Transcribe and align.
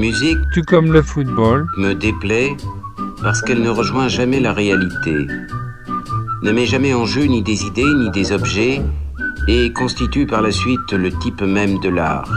musique 0.00 0.38
Tout 0.54 0.62
comme 0.62 0.92
le 0.92 1.02
football, 1.02 1.66
me 1.76 1.92
déplaît 1.92 2.56
parce 3.22 3.42
qu'elle 3.42 3.60
ne 3.60 3.68
rejoint 3.68 4.08
jamais 4.08 4.40
la 4.40 4.54
réalité, 4.54 5.26
ne 6.42 6.52
met 6.52 6.64
jamais 6.64 6.94
en 6.94 7.04
jeu 7.04 7.24
ni 7.24 7.42
des 7.42 7.66
idées 7.66 7.84
ni 7.84 8.10
des 8.10 8.32
objets 8.32 8.80
et 9.46 9.72
constitue 9.74 10.26
par 10.26 10.40
la 10.40 10.52
suite 10.52 10.92
le 10.92 11.10
type 11.12 11.42
même 11.42 11.78
de 11.80 11.90
l'art. 11.90 12.32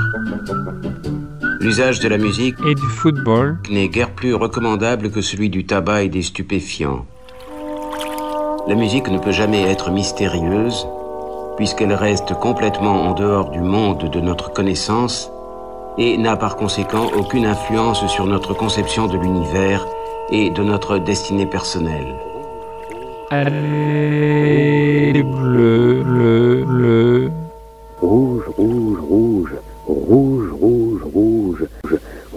L'usage 1.61 2.01
de 2.01 2.09
la 2.09 2.17
musique 2.17 2.57
et 2.67 2.75
du 2.75 2.85
football, 2.85 3.57
n'est 3.69 3.87
guère 3.87 4.11
plus 4.11 4.33
recommandable 4.33 5.09
que 5.09 5.21
celui 5.21 5.49
du 5.49 5.65
tabac 5.65 6.03
et 6.03 6.09
des 6.09 6.21
stupéfiants. 6.21 7.05
La 8.67 8.75
musique 8.75 9.09
ne 9.09 9.19
peut 9.19 9.31
jamais 9.31 9.63
être 9.63 9.89
mystérieuse, 9.89 10.85
puisqu'elle 11.55 11.93
reste 11.93 12.33
complètement 12.33 13.09
en 13.09 13.13
dehors 13.13 13.51
du 13.51 13.61
monde 13.61 14.09
de 14.11 14.19
notre 14.19 14.51
connaissance 14.51 15.32
et 15.97 16.17
n'a 16.17 16.35
par 16.35 16.55
conséquent 16.55 17.07
aucune 17.15 17.45
influence 17.45 18.05
sur 18.07 18.25
notre 18.25 18.53
conception 18.53 19.07
de 19.07 19.17
l'univers 19.17 19.85
et 20.31 20.49
de 20.49 20.63
notre 20.63 20.97
destinée 20.97 21.45
personnelle. 21.45 22.15
Allez, 23.29 25.23
bleu, 25.23 26.03
bleu, 26.03 26.63
bleu. 26.65 27.31
Rouge, 28.01 28.43
rouge, 28.57 28.99
rouge. 28.99 29.51
Rouge, 29.85 30.49
rouge, 30.51 31.01
rouge. 31.13 31.65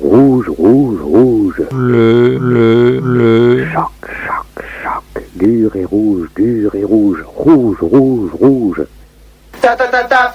Rouge, 0.01 0.49
rouge, 0.49 1.01
rouge. 1.03 1.63
Bleu, 1.71 2.39
bleu, 2.39 3.01
bleu. 3.01 3.67
Choc, 3.73 3.91
choc, 4.27 4.65
choc. 4.83 5.23
Dur 5.35 5.77
et 5.77 5.85
rouge, 5.85 6.29
dur 6.35 6.75
et 6.75 6.85
rouge. 6.85 7.25
Rouge, 7.37 7.79
rouge, 7.81 8.31
rouge. 8.41 8.83
Ta 9.61 9.77
ta 9.77 9.87
ta 9.89 10.05
ta. 10.05 10.35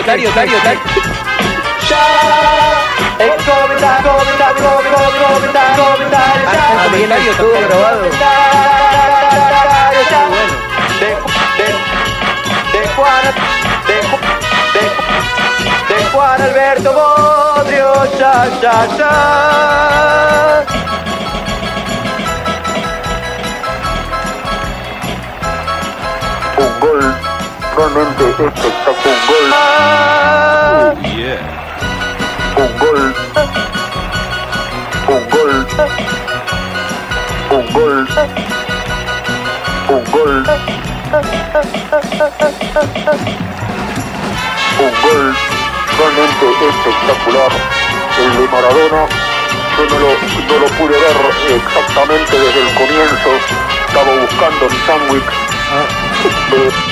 Tario, 0.00 0.30
Tario, 0.30 0.58
Tario. 0.62 0.80
Ah, 6.46 6.86
comentario, 6.88 7.30
estuvo 7.30 7.50
grabado. 7.50 8.00
de 12.72 12.88
Juan, 12.96 13.24
de, 13.86 13.96
de, 14.72 14.84
de 15.94 15.98
Juan 16.10 16.40
Alberto 16.40 16.90
Bodrio, 16.94 17.92
ya, 18.18 18.48
ya, 18.62 18.76
ya. 18.96 19.12
Un 26.56 26.80
gol 26.80 27.21
realmente 27.76 28.24
espectacular. 28.30 29.22
Un 32.56 32.70
gol. 32.78 33.14
Un 35.08 35.22
gol. 35.30 35.52
Un 37.50 37.64
gol. 37.72 37.92
Un 39.88 40.04
gol. 40.12 40.32
Un 44.78 44.92
gol 45.02 45.36
realmente 45.98 46.44
espectacular. 46.68 47.52
El 48.18 48.30
de 48.36 48.44
Maradona, 48.48 49.02
yo 49.76 49.84
no 49.88 49.96
lo, 49.98 50.10
no 50.48 50.54
lo 50.60 50.68
pude 50.76 50.96
ver 50.98 51.18
exactamente 51.56 52.32
desde 52.38 52.60
el 52.60 52.70
comienzo. 52.74 53.30
Estaba 53.86 54.12
buscando 54.20 54.62
mi 54.68 54.78
sándwich. 54.86 55.30
Eh, 56.52 56.91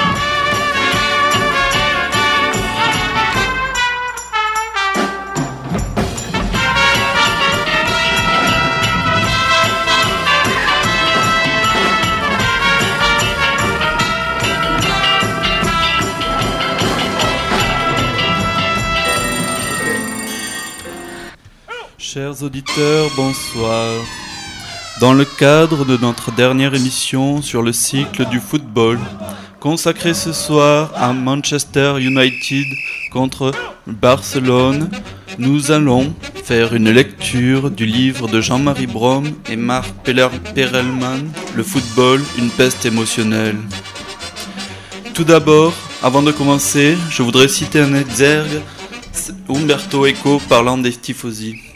Auditeurs, 22.43 23.11
bonsoir. 23.17 24.03
Dans 25.01 25.13
le 25.13 25.25
cadre 25.25 25.85
de 25.85 25.97
notre 25.97 26.33
dernière 26.33 26.75
émission 26.75 27.43
sur 27.43 27.63
le 27.63 27.73
cycle 27.73 28.25
du 28.27 28.41
football, 28.41 28.99
consacré 29.59 30.15
ce 30.15 30.33
soir 30.33 30.91
à 30.95 31.13
Manchester 31.13 31.95
United 31.99 32.67
contre 33.13 33.53
Barcelone, 33.87 34.91
nous 35.39 35.71
allons 35.71 36.15
faire 36.45 36.75
une 36.75 36.91
lecture 36.91 37.71
du 37.71 37.85
livre 37.85 38.29
de 38.29 38.41
Jean-Marie 38.41 38.87
Brom 38.87 39.27
et 39.51 39.57
Marc 39.57 39.91
Perelman, 40.05 41.31
Le 41.55 41.63
football, 41.63 42.23
une 42.39 42.51
peste 42.51 42.87
émotionnelle. 42.87 43.59
Tout 45.15 45.25
d'abord, 45.25 45.75
avant 46.03 46.23
de 46.23 46.33
commencer, 46.33 46.97
je 47.11 47.23
voudrais 47.23 47.49
citer 47.49 47.81
un 47.81 47.95
exergue, 47.95 48.63
Umberto 49.49 50.07
Eco 50.07 50.41
parlant 50.49 50.79
des 50.79 50.93
tifosi. 50.93 51.70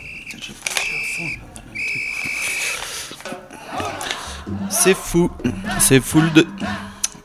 C'est 4.76 4.94
fou, 4.94 5.31
c'est 5.79 6.00
fou 6.00 6.21
de... 6.35 6.44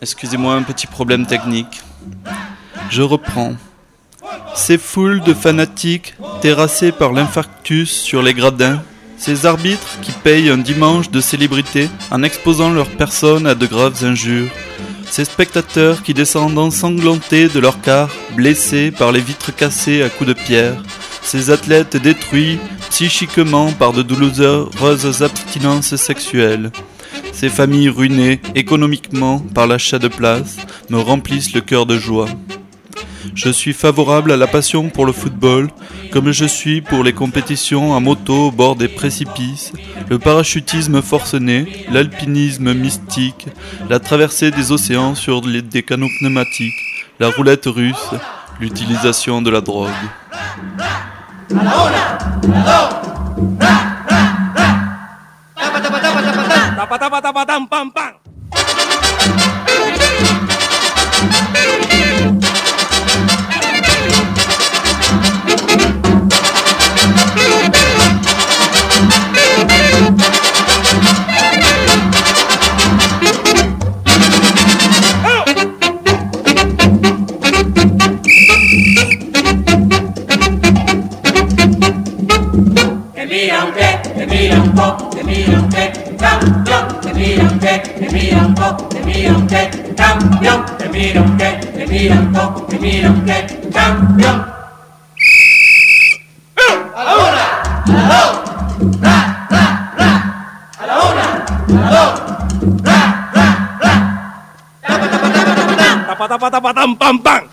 Excusez-moi, 0.01 0.54
un 0.54 0.62
petit 0.62 0.88
problème 0.88 1.25
technique. 1.25 1.81
Je 2.90 3.01
reprends. 3.01 3.56
Ces 4.56 4.78
foules 4.78 5.22
de 5.22 5.34
fanatiques 5.34 6.16
terrassés 6.42 6.92
par 6.92 7.12
l'infarctus 7.12 7.90
sur 7.90 8.22
les 8.22 8.34
gradins, 8.34 8.81
ces 9.18 9.46
arbitres 9.46 10.00
qui 10.01 10.12
payent 10.12 10.50
un 10.50 10.57
dimanche 10.57 11.10
de 11.10 11.19
célébrité 11.19 11.90
en 12.12 12.24
exposant 12.24 12.69
leur 12.69 12.88
personne 12.88 13.48
à 13.48 13.56
de 13.56 13.66
graves 13.66 14.06
injures, 14.06 14.50
ces 15.10 15.25
spectateurs 15.25 16.04
qui 16.04 16.13
descendent 16.13 16.57
ensanglantés 16.57 17.50
de 17.50 17.60
leur 17.60 17.81
car, 17.81 18.10
blessés 18.36 18.92
par 18.92 19.12
les 19.12 19.22
vitres 19.22 19.54
cassées 19.54 20.04
à 20.04 20.10
coups 20.10 20.30
de 20.30 20.34
pierre, 20.34 20.81
ces 21.24 21.50
athlètes 21.50 21.98
détruits 21.98 22.60
psychiquement 22.90 23.72
par 23.74 23.92
de 23.92 24.04
douloureuses 24.04 25.24
abstinences 25.24 25.95
sexuelles, 25.95 26.72
ces 27.40 27.48
familles 27.48 27.88
ruinées 27.88 28.42
économiquement 28.54 29.40
par 29.40 29.66
l'achat 29.66 29.98
de 29.98 30.10
places 30.10 30.58
me 30.90 31.00
remplissent 31.00 31.54
le 31.54 31.62
cœur 31.62 31.86
de 31.86 31.98
joie. 31.98 32.28
Je 33.34 33.48
suis 33.48 33.72
favorable 33.72 34.34
à 34.34 34.36
la 34.36 34.46
passion 34.46 34.90
pour 34.90 35.06
le 35.06 35.14
football, 35.14 35.70
comme 36.12 36.34
je 36.34 36.44
suis 36.44 36.82
pour 36.82 37.02
les 37.02 37.14
compétitions 37.14 37.96
à 37.96 38.02
moto 38.02 38.48
au 38.48 38.52
bord 38.52 38.76
des 38.76 38.90
précipices, 38.90 39.72
le 40.10 40.20
parachutisme 40.20 41.02
forcené, 41.02 41.86
l'alpinisme 41.90 42.74
mystique, 42.74 43.48
la 43.90 44.02
traversée 44.02 44.52
des 44.52 44.74
océans 44.74 45.16
sur 45.16 45.42
des 45.42 45.84
canaux 45.84 46.10
pneumatiques, 46.20 46.84
la 47.22 47.30
roulette 47.30 47.68
russe, 47.68 48.10
l'utilisation 48.60 49.42
de 49.42 49.50
la 49.50 49.62
drogue. 49.62 49.88
Te 83.14 83.26
miran 83.26 83.74
que, 83.74 84.10
te 84.16 84.26
miran 84.28 84.74
po, 84.74 85.10
te 85.10 85.24
miran 85.24 85.70
que, 85.70 86.09
campeón, 86.19 87.00
te 87.01 87.13
miran 87.13 87.60
que, 87.60 87.80
te 87.80 88.10
miran 88.12 88.54
po, 88.54 88.75
te 88.89 89.00
miran 89.04 89.48
que, 89.48 89.94
campeón, 89.95 90.66
te 90.77 90.89
miran 90.89 91.38
que, 91.38 91.50
te 91.74 91.88
miran 91.88 92.33
po, 92.33 92.66
te 92.68 92.80
miran 92.80 93.25
que, 93.25 93.69
campeón. 93.74 94.45
A 96.95 97.16
una, 97.16 97.45
a 97.88 98.01
dos, 98.12 98.31
ra, 99.01 99.48
ra. 99.50 99.66
A 100.80 100.83
una, 101.10 101.27
ra, 102.83 103.04
ra, 103.33 103.80
ra. 103.81 103.94
Tapa, 106.07 106.27
tapa, 106.27 106.51
tapa, 106.51 106.74
tapa, 106.74 106.95
pam, 106.98 107.19
pam. 107.19 107.49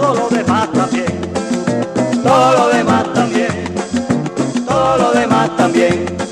Todo 0.00 0.14
lo 0.14 0.28
demás 0.28 0.70
también, 0.72 1.06
todo 2.22 2.52
lo 2.52 2.68
demás 2.68 3.14
también, 3.14 3.48
todo 4.66 4.96
lo 4.98 5.12
demás 5.12 5.56
también. 5.56 6.25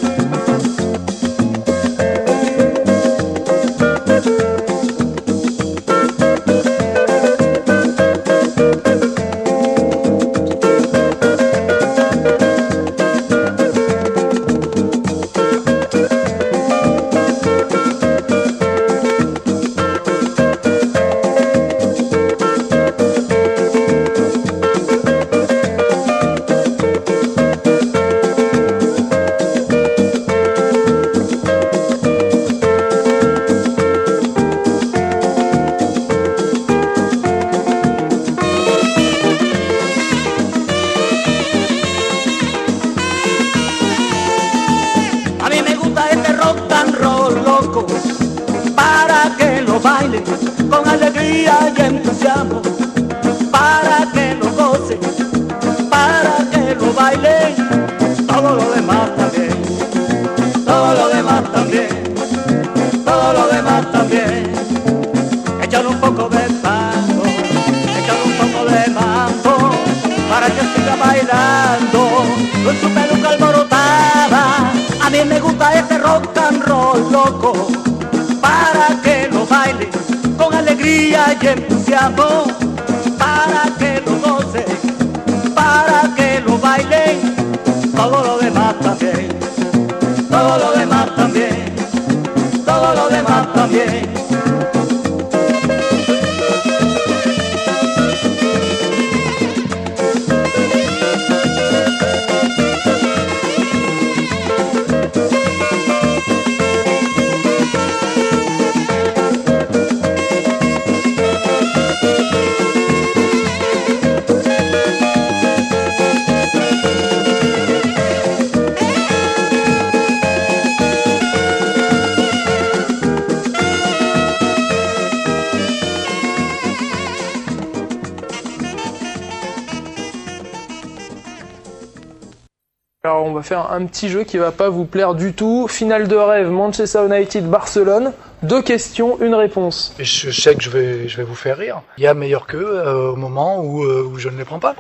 Faire 133.44 133.72
un 133.72 133.86
petit 133.86 134.08
jeu 134.08 134.24
qui 134.24 134.38
va 134.38 134.52
pas 134.52 134.68
vous 134.68 134.84
plaire 134.84 135.14
du 135.14 135.32
tout. 135.32 135.68
Finale 135.68 136.08
de 136.08 136.16
rêve, 136.16 136.50
Manchester 136.50 137.06
United, 137.06 137.48
Barcelone. 137.48 138.12
Deux 138.42 138.62
questions, 138.62 139.20
une 139.20 139.34
réponse. 139.34 139.94
Je 139.98 140.30
sais 140.30 140.54
que 140.54 140.62
je 140.62 140.70
vais, 140.70 141.08
je 141.08 141.16
vais 141.16 141.24
vous 141.24 141.34
faire 141.34 141.58
rire. 141.58 141.82
Il 141.98 142.04
y 142.04 142.06
a 142.06 142.14
meilleur 142.14 142.46
qu'eux 142.46 142.66
euh, 142.66 143.10
au 143.12 143.16
moment 143.16 143.62
où, 143.62 143.84
euh, 143.84 144.02
où 144.02 144.18
je 144.18 144.28
ne 144.28 144.36
les 144.36 144.44
prends 144.44 144.58
pas. 144.58 144.74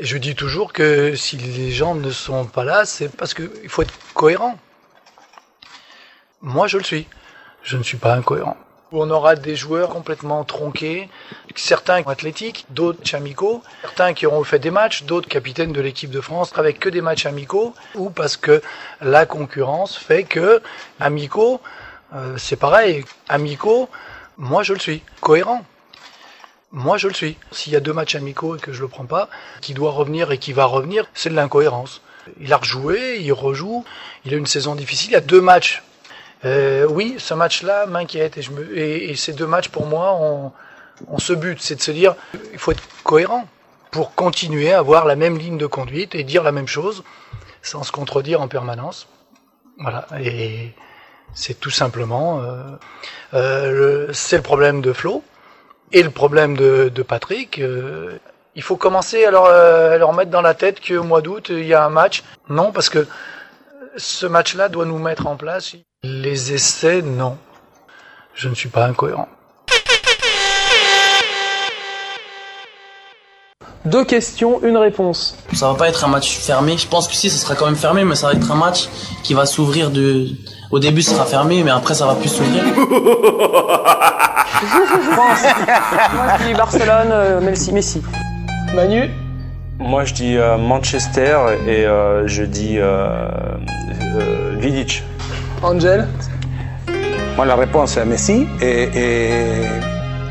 Je 0.00 0.16
dis 0.18 0.34
toujours 0.34 0.72
que 0.72 1.14
si 1.14 1.36
les 1.36 1.70
gens 1.70 1.94
ne 1.94 2.10
sont 2.10 2.44
pas 2.44 2.64
là, 2.64 2.84
c'est 2.84 3.08
parce 3.08 3.34
qu'il 3.34 3.68
faut 3.68 3.82
être 3.82 3.94
cohérent. 4.14 4.58
Moi, 6.40 6.66
je 6.66 6.78
le 6.78 6.84
suis. 6.84 7.06
Je 7.62 7.76
ne 7.76 7.82
suis 7.82 7.98
pas 7.98 8.14
incohérent. 8.14 8.56
On 8.94 9.08
aura 9.10 9.36
des 9.36 9.56
joueurs 9.56 9.88
complètement 9.88 10.44
tronqués, 10.44 11.08
certains 11.54 12.02
athlétiques, 12.06 12.66
d'autres 12.68 13.14
amicaux, 13.14 13.62
certains 13.80 14.12
qui 14.12 14.26
auront 14.26 14.44
fait 14.44 14.58
des 14.58 14.70
matchs, 14.70 15.04
d'autres 15.04 15.28
capitaines 15.28 15.72
de 15.72 15.80
l'équipe 15.80 16.10
de 16.10 16.20
France 16.20 16.52
avec 16.56 16.78
que 16.78 16.90
des 16.90 17.00
matchs 17.00 17.24
amicaux, 17.24 17.74
ou 17.94 18.10
parce 18.10 18.36
que 18.36 18.60
la 19.00 19.24
concurrence 19.24 19.96
fait 19.96 20.24
que 20.24 20.60
amicaux, 21.00 21.62
euh, 22.14 22.36
c'est 22.36 22.56
pareil, 22.56 23.04
amicaux, 23.30 23.88
moi 24.36 24.62
je 24.62 24.74
le 24.74 24.78
suis, 24.78 25.02
cohérent. 25.22 25.64
Moi 26.70 26.98
je 26.98 27.08
le 27.08 27.14
suis. 27.14 27.38
S'il 27.50 27.72
y 27.72 27.76
a 27.76 27.80
deux 27.80 27.94
matchs 27.94 28.14
amicaux 28.14 28.56
et 28.56 28.58
que 28.58 28.74
je 28.74 28.82
le 28.82 28.88
prends 28.88 29.06
pas, 29.06 29.30
qui 29.62 29.72
doit 29.72 29.92
revenir 29.92 30.32
et 30.32 30.38
qui 30.38 30.52
va 30.52 30.66
revenir, 30.66 31.06
c'est 31.14 31.30
de 31.30 31.34
l'incohérence. 31.34 32.02
Il 32.40 32.52
a 32.52 32.58
rejoué, 32.58 33.20
il 33.20 33.32
rejoue, 33.32 33.84
il 34.26 34.34
a 34.34 34.36
une 34.36 34.46
saison 34.46 34.74
difficile, 34.74 35.10
il 35.10 35.14
y 35.14 35.16
a 35.16 35.20
deux 35.20 35.40
matchs 35.40 35.82
euh, 36.44 36.86
oui, 36.88 37.16
ce 37.18 37.34
match-là 37.34 37.86
m'inquiète 37.86 38.36
et, 38.36 39.10
et, 39.10 39.16
ces 39.16 39.32
deux 39.32 39.46
matchs 39.46 39.68
pour 39.68 39.86
moi 39.86 40.14
ont, 40.14 40.52
ont 41.08 41.18
ce 41.18 41.32
but, 41.32 41.60
c'est 41.60 41.76
de 41.76 41.82
se 41.82 41.92
dire 41.92 42.14
il 42.52 42.58
faut 42.58 42.72
être 42.72 42.82
cohérent 43.04 43.46
pour 43.92 44.14
continuer 44.14 44.72
à 44.72 44.78
avoir 44.78 45.04
la 45.04 45.16
même 45.16 45.38
ligne 45.38 45.58
de 45.58 45.66
conduite 45.66 46.14
et 46.14 46.24
dire 46.24 46.42
la 46.42 46.52
même 46.52 46.66
chose 46.66 47.04
sans 47.62 47.84
se 47.84 47.92
contredire 47.92 48.40
en 48.40 48.48
permanence. 48.48 49.06
Voilà, 49.78 50.06
et 50.20 50.72
c'est 51.34 51.58
tout 51.58 51.70
simplement 51.70 52.40
euh, 52.40 52.62
euh, 53.34 54.08
c'est 54.12 54.36
le 54.36 54.42
problème 54.42 54.80
de 54.80 54.92
Flo 54.92 55.22
et 55.92 56.02
le 56.02 56.10
problème 56.10 56.56
de, 56.56 56.90
de 56.92 57.02
Patrick. 57.02 57.58
Euh, 57.58 58.18
il 58.54 58.62
faut 58.62 58.76
commencer 58.76 59.24
à 59.24 59.30
leur, 59.30 59.46
à 59.46 59.96
leur 59.96 60.12
mettre 60.12 60.30
dans 60.30 60.42
la 60.42 60.54
tête 60.54 60.86
qu'au 60.86 61.04
mois 61.04 61.22
d'août 61.22 61.46
il 61.50 61.64
y 61.64 61.74
a 61.74 61.84
un 61.84 61.90
match. 61.90 62.22
Non, 62.48 62.72
parce 62.72 62.90
que 62.90 63.06
ce 63.96 64.26
match-là 64.26 64.68
doit 64.68 64.84
nous 64.84 64.98
mettre 64.98 65.26
en 65.26 65.36
place. 65.36 65.74
Les 66.02 66.52
essais, 66.52 67.02
non. 67.02 67.36
Je 68.34 68.48
ne 68.48 68.54
suis 68.54 68.68
pas 68.68 68.86
incohérent. 68.86 69.28
Deux 73.84 74.04
questions, 74.04 74.62
une 74.62 74.76
réponse. 74.76 75.36
Ça 75.52 75.66
va 75.68 75.74
pas 75.74 75.88
être 75.88 76.04
un 76.04 76.08
match 76.08 76.38
fermé. 76.38 76.78
Je 76.78 76.86
pense 76.86 77.08
que 77.08 77.14
si, 77.14 77.28
ce 77.28 77.38
sera 77.38 77.56
quand 77.56 77.66
même 77.66 77.74
fermé, 77.76 78.04
mais 78.04 78.14
ça 78.14 78.28
va 78.28 78.34
être 78.34 78.50
un 78.50 78.54
match 78.54 78.88
qui 79.24 79.34
va 79.34 79.44
s'ouvrir 79.44 79.90
de. 79.90 80.28
Au 80.70 80.78
début, 80.78 81.02
ce 81.02 81.10
sera 81.10 81.26
fermé, 81.26 81.64
mais 81.64 81.72
après, 81.72 81.94
ça 81.94 82.06
va 82.06 82.14
plus 82.14 82.28
s'ouvrir. 82.28 82.62
je 82.74 82.74
pense. 85.16 85.42
Moi, 86.14 86.26
je 86.38 86.46
dis 86.46 86.54
Barcelone, 86.54 87.10
euh, 87.10 87.40
Messi. 87.40 87.72
Messi. 87.72 88.02
Manu 88.72 89.10
Moi, 89.82 90.04
je 90.04 90.14
dis 90.14 90.36
euh, 90.36 90.56
Manchester 90.56 91.36
et 91.66 91.84
euh, 91.84 92.26
je 92.26 92.44
dis 92.44 92.76
euh, 92.78 93.26
Vidic. 94.58 95.02
Angel? 95.62 96.06
Moi, 97.36 97.46
la 97.46 97.56
réponse 97.56 97.96
est 97.96 98.04
Messi 98.04 98.46
et, 98.60 98.88
et, 98.94 99.30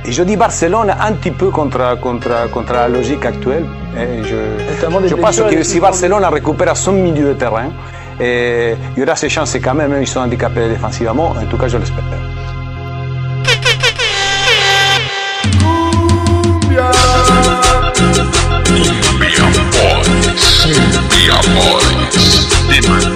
et, 0.05 0.11
je 0.11 0.23
dis 0.23 0.37
Barcelone 0.37 0.95
un 0.99 1.13
petit 1.13 1.31
peu 1.31 1.49
contre, 1.49 1.99
contre, 1.99 2.49
contre 2.51 2.73
la 2.73 2.87
logique 2.87 3.25
actuelle. 3.25 3.65
Et 3.97 4.23
je, 4.23 5.07
je 5.07 5.15
pense 5.15 5.41
que 5.41 5.63
si 5.63 5.79
Barcelone 5.79 6.23
récupère 6.25 6.77
son 6.77 6.93
milieu 6.93 7.29
de 7.29 7.33
terrain, 7.33 7.71
et 8.19 8.75
il 8.95 8.99
y 8.99 9.03
aura 9.03 9.15
ses 9.15 9.29
chances 9.29 9.57
quand 9.61 9.73
même, 9.73 9.95
ils 9.99 10.07
sont 10.07 10.19
handicapés 10.19 10.69
défensivement, 10.69 11.31
en 11.31 11.45
tout 11.49 11.57
cas 11.57 11.67
je 11.67 11.77
l'espère. 11.77 12.30
noise. 21.53 21.91
Dimmer. 22.69 23.10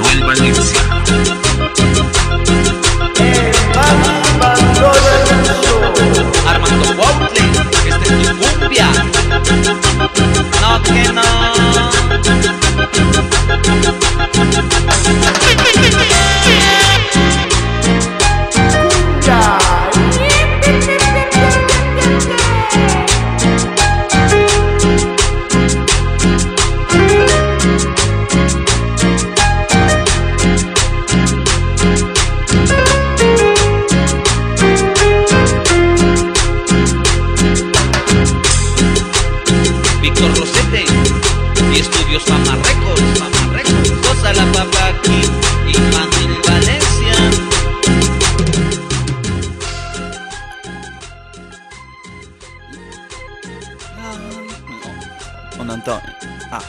Ah. 55.87 56.59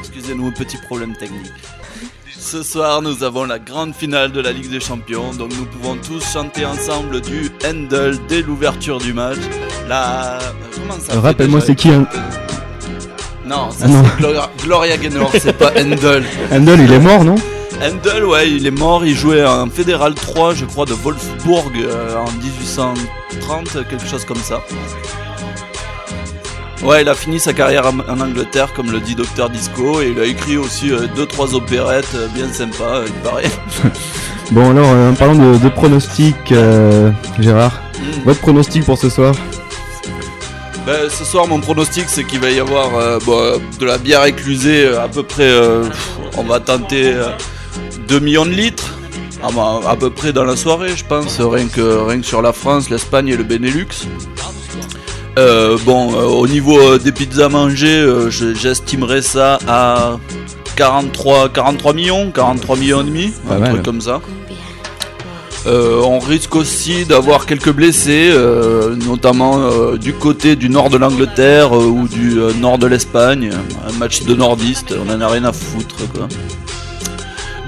Excusez-nous, 0.00 0.50
petit 0.52 0.76
problème 0.78 1.14
technique. 1.16 1.52
Ce 2.38 2.62
soir, 2.62 3.02
nous 3.02 3.22
avons 3.22 3.44
la 3.44 3.58
grande 3.58 3.94
finale 3.94 4.32
de 4.32 4.40
la 4.40 4.50
Ligue 4.52 4.70
des 4.70 4.80
Champions, 4.80 5.32
donc 5.34 5.50
nous 5.56 5.66
pouvons 5.66 5.96
tous 5.96 6.24
chanter 6.32 6.64
ensemble 6.64 7.20
du 7.20 7.50
Handel 7.64 8.16
dès 8.28 8.42
l'ouverture 8.42 8.98
du 8.98 9.12
match. 9.12 9.36
La. 9.88 10.38
Comment 10.74 10.98
ça 10.98 11.12
Euh, 11.14 11.20
Rappelle-moi, 11.20 11.60
c'est 11.60 11.74
qui 11.74 11.90
hein 11.90 12.06
Non, 13.44 13.70
ça 13.70 13.84
Ah 13.84 13.88
non. 13.88 14.02
Gloria, 14.18 14.50
Gloria 14.64 14.96
Gaynor, 14.96 15.30
c'est 15.38 15.52
pas 15.56 15.70
Handel. 15.76 16.24
Handel, 16.52 16.80
il 16.80 16.92
est 16.92 16.98
mort, 16.98 17.24
non? 17.24 17.34
Handel, 17.82 18.24
ouais, 18.24 18.50
il 18.50 18.66
est 18.66 18.70
mort, 18.72 19.04
il 19.04 19.14
jouait 19.14 19.44
en 19.44 19.68
Fédéral 19.68 20.14
3, 20.14 20.54
je 20.54 20.64
crois, 20.64 20.86
de 20.86 20.92
Wolfsburg 20.94 21.72
euh, 21.76 22.16
en 22.16 22.30
1830, 22.32 23.88
quelque 23.88 24.06
chose 24.06 24.24
comme 24.24 24.36
ça. 24.42 24.60
Ouais, 26.82 27.02
il 27.02 27.08
a 27.08 27.14
fini 27.14 27.38
sa 27.38 27.52
carrière 27.52 27.84
en 27.86 28.20
Angleterre, 28.20 28.72
comme 28.74 28.90
le 28.90 29.00
dit 29.00 29.14
Docteur 29.14 29.50
Disco, 29.50 30.00
et 30.00 30.08
il 30.16 30.18
a 30.20 30.24
écrit 30.24 30.56
aussi 30.56 30.88
2-3 30.90 31.54
opérettes 31.54 32.08
euh, 32.14 32.26
bien 32.34 32.50
sympas, 32.52 33.02
il 33.06 33.12
paraît. 33.22 33.50
Bon, 34.52 34.70
alors, 34.72 34.88
euh, 34.88 35.12
en 35.12 35.14
parlant 35.14 35.36
de, 35.36 35.58
de 35.58 35.68
pronostics, 35.68 36.50
euh, 36.52 37.10
Gérard, 37.38 37.80
Mm. 38.00 38.22
votre 38.24 38.40
pronostic 38.40 38.84
pour 38.84 38.96
ce 38.98 39.08
soir? 39.10 39.34
Ben, 40.86 41.08
ce 41.10 41.22
soir, 41.24 41.46
mon 41.46 41.60
pronostic, 41.60 42.06
c'est 42.08 42.24
qu'il 42.24 42.40
va 42.40 42.50
y 42.50 42.58
avoir 42.58 42.96
euh, 42.96 43.18
bon, 43.26 43.60
de 43.78 43.84
la 43.84 43.98
bière 43.98 44.24
éclusée 44.24 44.86
euh, 44.86 45.04
à 45.04 45.06
peu 45.08 45.22
près. 45.22 45.44
euh, 45.48 45.84
on 46.38 46.42
va 46.44 46.58
tenter 46.60 47.12
euh, 47.12 47.28
2 48.08 48.18
millions 48.20 48.46
de 48.46 48.50
litres. 48.52 48.94
Ah, 49.42 49.48
bah, 49.54 49.80
à 49.86 49.94
peu 49.96 50.08
près 50.10 50.32
dans 50.32 50.44
la 50.44 50.56
soirée, 50.56 50.96
je 50.96 51.04
pense, 51.04 51.38
rien 51.40 51.66
que, 51.68 51.80
rien 52.08 52.20
que 52.20 52.26
sur 52.26 52.40
la 52.42 52.52
France, 52.54 52.88
l'Espagne 52.90 53.28
et 53.28 53.36
le 53.36 53.44
Benelux. 53.44 53.86
Euh, 55.38 55.78
bon, 55.84 56.12
euh, 56.14 56.24
au 56.24 56.46
niveau 56.48 56.78
euh, 56.78 56.98
des 56.98 57.12
pizzas 57.12 57.48
mangées, 57.48 58.00
euh, 58.00 58.30
je- 58.30 58.52
j'estimerais 58.54 59.22
ça 59.22 59.58
à 59.68 60.16
43, 60.76 61.48
43 61.50 61.92
millions, 61.92 62.30
43 62.32 62.76
millions 62.76 63.00
et 63.00 63.04
demi, 63.04 63.32
Pas 63.48 63.54
un 63.54 63.58
mal. 63.58 63.70
truc 63.72 63.82
comme 63.84 64.00
ça. 64.00 64.20
Euh, 65.66 66.00
on 66.04 66.18
risque 66.18 66.56
aussi 66.56 67.04
d'avoir 67.04 67.44
quelques 67.46 67.70
blessés, 67.70 68.30
euh, 68.32 68.96
notamment 68.96 69.58
euh, 69.60 69.98
du 69.98 70.14
côté 70.14 70.56
du 70.56 70.70
nord 70.70 70.88
de 70.88 70.96
l'Angleterre 70.96 71.76
euh, 71.78 71.84
ou 71.84 72.08
du 72.08 72.38
euh, 72.40 72.52
nord 72.54 72.78
de 72.78 72.86
l'Espagne. 72.86 73.50
Un 73.86 73.92
match 73.98 74.22
de 74.22 74.34
nordistes, 74.34 74.94
on 74.98 75.12
en 75.14 75.20
a 75.20 75.28
rien 75.28 75.44
à 75.44 75.52
foutre 75.52 75.96
quoi. 76.14 76.28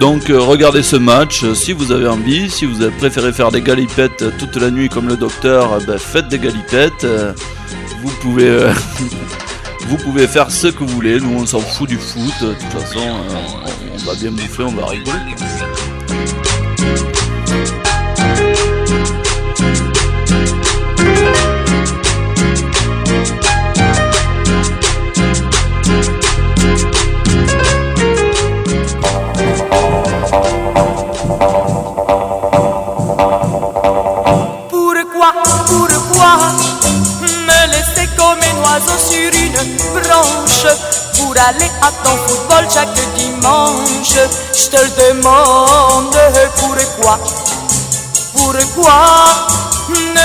Donc 0.02 0.30
euh, 0.30 0.40
regardez 0.40 0.82
ce 0.82 0.96
match 0.96 1.44
euh, 1.44 1.54
si 1.54 1.72
vous 1.72 1.92
avez 1.92 2.08
envie, 2.08 2.50
si 2.50 2.66
vous 2.66 2.90
préféré 2.98 3.32
faire 3.32 3.52
des 3.52 3.62
galipettes 3.62 4.22
euh, 4.22 4.32
toute 4.36 4.56
la 4.56 4.72
nuit 4.72 4.88
comme 4.88 5.06
le 5.06 5.16
docteur, 5.16 5.78
ben, 5.86 5.96
faites 5.96 6.26
des 6.26 6.40
galipettes. 6.40 7.06
vous 8.02 8.10
pouvez 8.20 8.66
vous 9.86 9.96
pouvez 9.98 10.26
faire 10.26 10.50
ce 10.50 10.66
que 10.66 10.80
vous 10.80 10.88
voulez, 10.88 11.20
nous 11.20 11.38
on 11.38 11.46
s'en 11.46 11.60
fout 11.60 11.88
du 11.88 11.98
foot, 11.98 12.34
de 12.42 12.52
toute 12.52 12.80
façon 12.80 12.98
on, 12.98 13.94
on 13.94 14.04
va 14.04 14.14
bien 14.18 14.32
bouffer, 14.32 14.64
on 14.64 14.72
va 14.72 14.86
rigoler. 14.86 15.36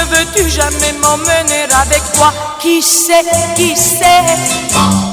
Veux-tu 0.09 0.49
jamais 0.49 0.93
m'emmener 1.01 1.67
avec 1.81 2.03
toi? 2.13 2.33
Qui 2.59 2.81
sait, 2.81 3.25
qui 3.55 3.75
sait? 3.75 4.23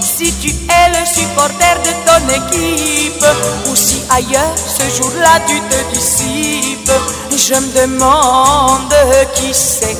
Si 0.01 0.33
tu 0.41 0.49
es 0.49 0.89
le 0.99 1.05
supporter 1.05 1.77
de 1.85 1.93
ton 2.07 2.23
équipe 2.29 3.27
ou 3.69 3.75
si 3.77 4.03
ailleurs 4.11 4.55
ce 4.57 4.85
jour-là 4.97 5.41
tu 5.47 5.61
te 5.61 5.95
dissipes. 5.95 6.93
Je 7.31 7.55
me 7.55 7.81
demande 7.83 8.95
qui 9.35 9.53
c'est, 9.53 9.97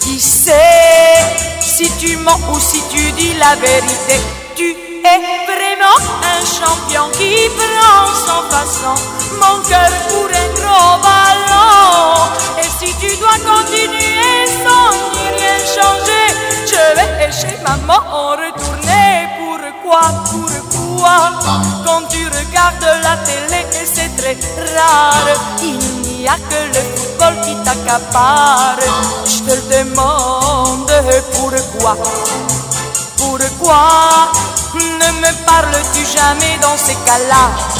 qui 0.00 0.18
sait? 0.18 1.22
Si 1.60 1.90
tu 1.98 2.16
mens 2.16 2.40
ou 2.52 2.58
si 2.58 2.82
tu 2.90 3.12
dis 3.12 3.34
la 3.34 3.54
vérité. 3.56 4.20
Tu 4.56 4.70
es 4.70 5.20
vraiment 5.46 6.00
un 6.34 6.40
champion 6.44 7.10
qui 7.12 7.48
prend 7.50 8.06
sans 8.26 8.44
façon 8.50 8.94
mon 9.40 9.62
cœur 9.68 9.90
pour 10.08 10.24
un 10.24 10.48
gros 10.58 10.96
ballon. 11.02 12.32
Si 12.78 12.94
tu 13.00 13.16
dois 13.16 13.38
continuer 13.38 14.46
sans 14.64 14.90
rien 15.36 15.58
changer, 15.76 16.26
je 16.66 16.84
vais 16.96 17.32
chez 17.32 17.56
maman 17.62 18.00
en 18.12 18.30
retourner. 18.32 19.28
Pourquoi, 19.38 20.00
pourquoi? 20.30 21.18
Quand 21.86 22.02
tu 22.10 22.26
regardes 22.26 22.90
la 23.02 23.16
télé, 23.24 23.64
c'est 23.70 24.14
très 24.16 24.36
rare, 24.76 25.28
il 25.62 25.78
n'y 26.02 26.28
a 26.28 26.34
que 26.34 26.60
le 26.74 26.82
football 26.96 27.34
qui 27.44 27.54
t'accapare. 27.64 28.78
Je 29.24 29.38
te 29.38 29.54
le 29.54 29.84
demande, 29.84 30.92
pourquoi? 31.32 31.96
Pourquoi 33.16 33.84
ne 34.74 35.10
me 35.22 35.46
parles-tu 35.46 36.04
jamais 36.04 36.58
dans 36.60 36.76
ces 36.76 36.94
cas-là? 37.06 37.75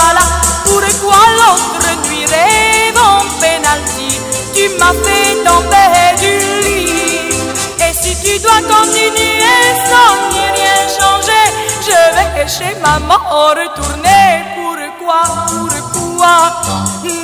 Voilà 0.00 0.24
pourquoi 0.64 1.20
l'autre 1.38 1.88
nuit 2.08 2.26
rêve 2.26 2.98
en 2.98 3.20
penalty 3.40 4.20
Tu 4.54 4.68
m'as 4.78 4.94
fait 5.04 5.34
tomber 5.44 5.90
du 6.22 6.34
lit 6.64 7.30
Et 7.80 7.92
si 8.00 8.14
tu 8.22 8.38
dois 8.38 8.62
continuer 8.62 9.64
sans 9.90 10.14
ni 10.30 10.44
rien 10.58 10.80
changer 10.98 11.46
Je 11.86 11.98
vais 12.14 12.48
chez 12.48 12.74
maman 12.80 13.18
retourner 13.60 14.44
Pourquoi, 14.54 15.22
pourquoi 15.48 16.36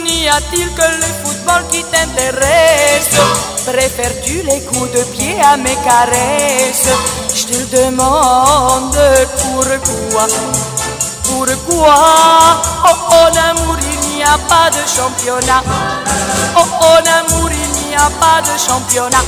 N'y 0.05 0.29
a-t-il 0.29 0.69
que 0.75 0.89
le 1.03 1.11
football 1.23 1.63
qui 1.71 1.85
t'intéresse 1.85 3.15
Préfères-tu 3.67 4.43
les 4.43 4.61
coups 4.63 4.91
de 4.93 5.03
pied 5.17 5.37
à 5.41 5.57
mes 5.57 5.77
caresses. 5.77 6.91
Je 7.35 7.45
te 7.47 7.77
demande 7.77 8.99
pourquoi 9.39 10.27
pourquoi 11.35 11.95
Oh 12.87 12.97
oh 13.11 13.39
amour 13.51 13.77
il 13.81 14.01
n'y 14.09 14.23
a 14.23 14.39
pas 14.49 14.71
de 14.71 14.83
championnat. 14.87 15.63
Oh 16.57 16.65
oh 16.81 16.99
amour 17.19 17.51
il 17.51 17.89
n'y 17.89 17.95
a 17.97 18.09
pas 18.21 18.41
de 18.43 18.55
championnat. 18.59 19.25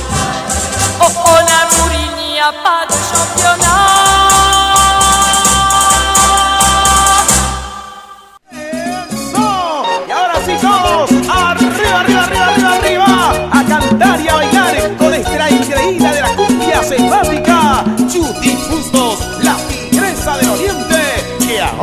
Oh 1.01 1.05
oh 1.05 1.39
amour 1.59 1.91
il 1.91 2.15
n'y 2.15 2.39
a 2.39 2.51
pas 2.63 2.85
de 2.89 2.97
championnat 3.11 4.46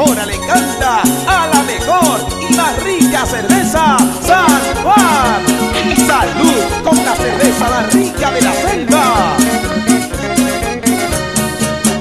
ahora 0.05 0.27
le 0.27 0.39
canta 0.41 1.03
a 1.27 1.47
la 1.49 1.63
mejor 1.63 2.21
y 2.41 2.55
más 2.55 2.83
rica 2.83 3.27
cerveza, 3.27 3.97
San 4.23 4.83
Juan. 4.83 5.43
Salud 6.07 6.63
con 6.83 6.97
la 7.05 7.17
cerveza 7.17 7.71
más 7.71 7.93
rica 7.93 8.31
de 8.31 8.43
la 8.43 8.53
selva. 8.53 9.37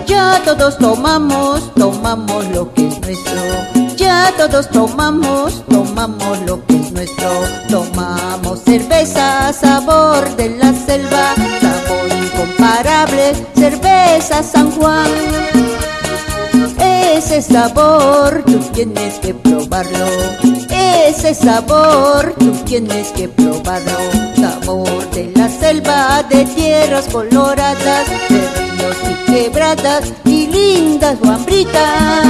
Ya 0.06 0.42
todos 0.44 0.78
tomamos, 0.78 1.74
tomamos 1.76 2.46
lo 2.48 2.74
que 2.74 2.88
es 2.88 3.00
nuestro. 3.02 3.96
Ya 3.96 4.32
todos 4.38 4.70
tomamos, 4.70 5.63
tomamos 5.68 6.39
lo 6.46 6.66
que 6.66 6.76
es 6.76 6.92
nuestro. 6.92 7.30
Tomamos 7.70 8.60
cerveza, 8.66 9.54
sabor 9.54 10.36
de 10.36 10.50
la 10.50 10.74
selva, 10.74 11.34
sabor 11.62 12.10
incomparable, 12.24 13.34
cerveza 13.56 14.44
San 14.44 14.72
Juan. 14.72 15.53
Ese 17.26 17.42
sabor 17.42 18.44
tú 18.46 18.60
tienes 18.74 19.14
que 19.20 19.34
probarlo. 19.34 20.06
Ese 21.08 21.34
sabor 21.34 22.36
tú 22.38 22.52
tienes 22.66 23.08
que 23.14 23.30
probarlo. 23.30 23.98
Sabor 24.36 25.10
de 25.12 25.32
la 25.34 25.48
selva, 25.48 26.22
de 26.30 26.44
tierras 26.44 27.06
coloradas, 27.10 28.10
de 28.30 28.42
ríos 28.58 28.98
y 29.10 29.32
quebradas 29.32 30.12
y 30.26 30.48
lindas 30.48 31.18
guambritas. 31.22 32.26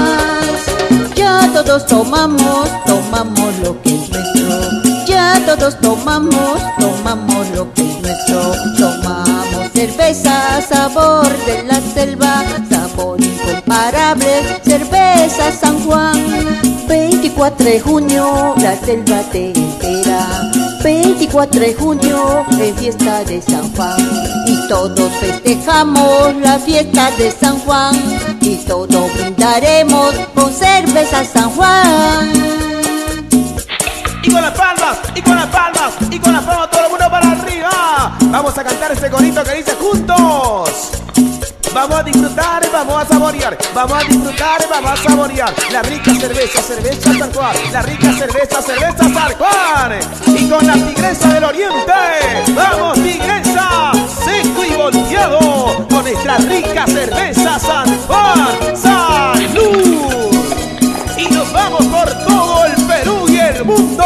Ya 1.15 1.49
todos 1.51 1.88
tomamos, 1.88 2.69
tomamos 2.86 3.60
lo 3.63 3.82
que 3.82 3.95
es 3.95 4.10
nuestro. 4.12 5.06
Ya 5.08 5.41
todos 5.43 5.75
tomamos, 5.82 6.62
tomamos 6.79 7.49
lo 7.56 7.73
que 7.73 7.82
es 7.82 7.99
nuestro. 7.99 8.53
Tomamos 8.77 9.71
cerveza, 9.73 10.62
sabor 10.62 11.27
de 11.47 11.63
la 11.63 11.82
selva, 11.82 12.43
sabor 12.93 13.19
incomparable, 13.21 14.60
cerveza 14.63 15.51
San 15.51 15.79
Juan. 15.86 16.13
24 16.88 17.65
de 17.65 17.79
junio, 17.79 18.53
la 18.58 18.75
selva 18.77 19.21
te 19.32 19.47
entera. 19.47 20.51
24 20.84 21.60
de 21.60 21.73
junio, 21.73 22.45
es 22.60 22.75
fiesta 22.75 23.23
de 23.23 23.41
San 23.41 23.73
Juan. 23.73 23.97
Y 24.47 24.67
todos 24.67 25.12
festejamos 25.19 26.36
la 26.41 26.60
fiesta 26.60 27.12
de 27.12 27.32
San 27.32 27.58
Juan. 27.60 27.95
Y 28.41 28.56
todos 28.58 29.13
brindaremos 29.13 30.13
con 30.36 30.53
cerveza 30.53 31.23
San 31.25 31.49
Juan. 31.51 32.32
Y 34.23 34.32
con 34.32 34.41
las 34.41 34.53
palmas, 34.53 34.97
y 35.15 35.21
con 35.21 35.36
las 35.36 35.47
palmas, 35.47 35.93
y 36.10 36.19
con 36.19 36.34
las 36.34 36.43
palmas 36.43 36.69
todo 36.69 36.84
el 36.86 36.89
mundo 36.89 37.06
para 37.10 37.32
arriba. 37.32 38.17
Vamos 38.21 38.58
a 38.58 38.63
cantar 38.63 38.91
este 38.91 39.10
corito 39.10 39.43
que 39.43 39.56
dice 39.56 39.73
juntos. 39.75 41.02
Vamos 41.73 41.99
a 41.99 42.03
disfrutar, 42.03 42.62
vamos 42.71 43.01
a 43.01 43.05
saborear. 43.07 43.57
Vamos 43.73 43.93
a 43.93 44.07
disfrutar, 44.07 44.62
vamos 44.69 44.91
a 44.91 44.95
saborear. 44.95 45.53
La 45.71 45.81
rica 45.81 46.13
cerveza, 46.13 46.62
cerveza 46.62 47.13
San 47.17 47.33
Juan. 47.33 47.55
La 47.71 47.81
rica 47.81 48.13
cerveza, 48.13 48.62
cerveza 48.62 49.03
San. 49.03 50.38
Y 50.38 50.49
con 50.49 50.67
la 50.67 50.73
tigresa 50.73 51.33
del 51.33 51.43
oriente. 51.43 51.93
Vamos, 52.55 52.93
tigresa. 53.01 53.91
Seco 54.23 54.63
y 54.63 54.75
volteado. 54.75 55.88
Con 55.89 56.03
nuestra 56.03 56.38
rica 56.38 56.86
cerveza 56.86 57.59
San 57.59 57.97
Juan. 58.05 58.77
¡Salud! 58.77 60.31
Y 61.17 61.27
nos 61.33 61.51
vamos 61.51 61.86
por 61.86 62.09
todo 62.25 62.65
el 62.65 62.83
Perú 62.86 63.25
y 63.27 63.39
el 63.39 63.65
mundo. 63.65 64.05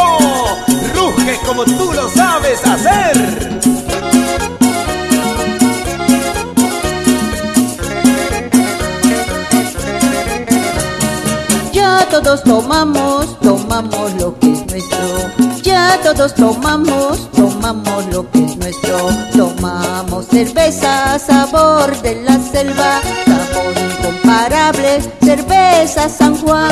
Ruge 0.94 1.38
como 1.44 1.64
tú 1.64 1.92
lo 1.92 2.08
sabes 2.08 2.66
hacer. 2.66 3.58
Ya 11.98 12.08
todos 12.08 12.44
tomamos, 12.44 13.40
tomamos 13.40 14.14
lo 14.20 14.38
que 14.38 14.52
es 14.52 14.64
nuestro. 14.66 15.62
Ya 15.62 15.98
todos 16.00 16.32
tomamos, 16.32 17.28
tomamos 17.32 18.06
lo 18.12 18.30
que 18.30 18.44
es 18.44 18.56
nuestro. 18.56 18.98
Tomamos 19.36 20.26
cerveza, 20.26 21.18
sabor 21.18 22.00
de 22.02 22.22
la 22.22 22.38
selva, 22.38 23.00
sabor 23.26 23.74
incomparable, 23.76 25.00
cerveza 25.20 26.08
San 26.08 26.36
Juan. 26.36 26.70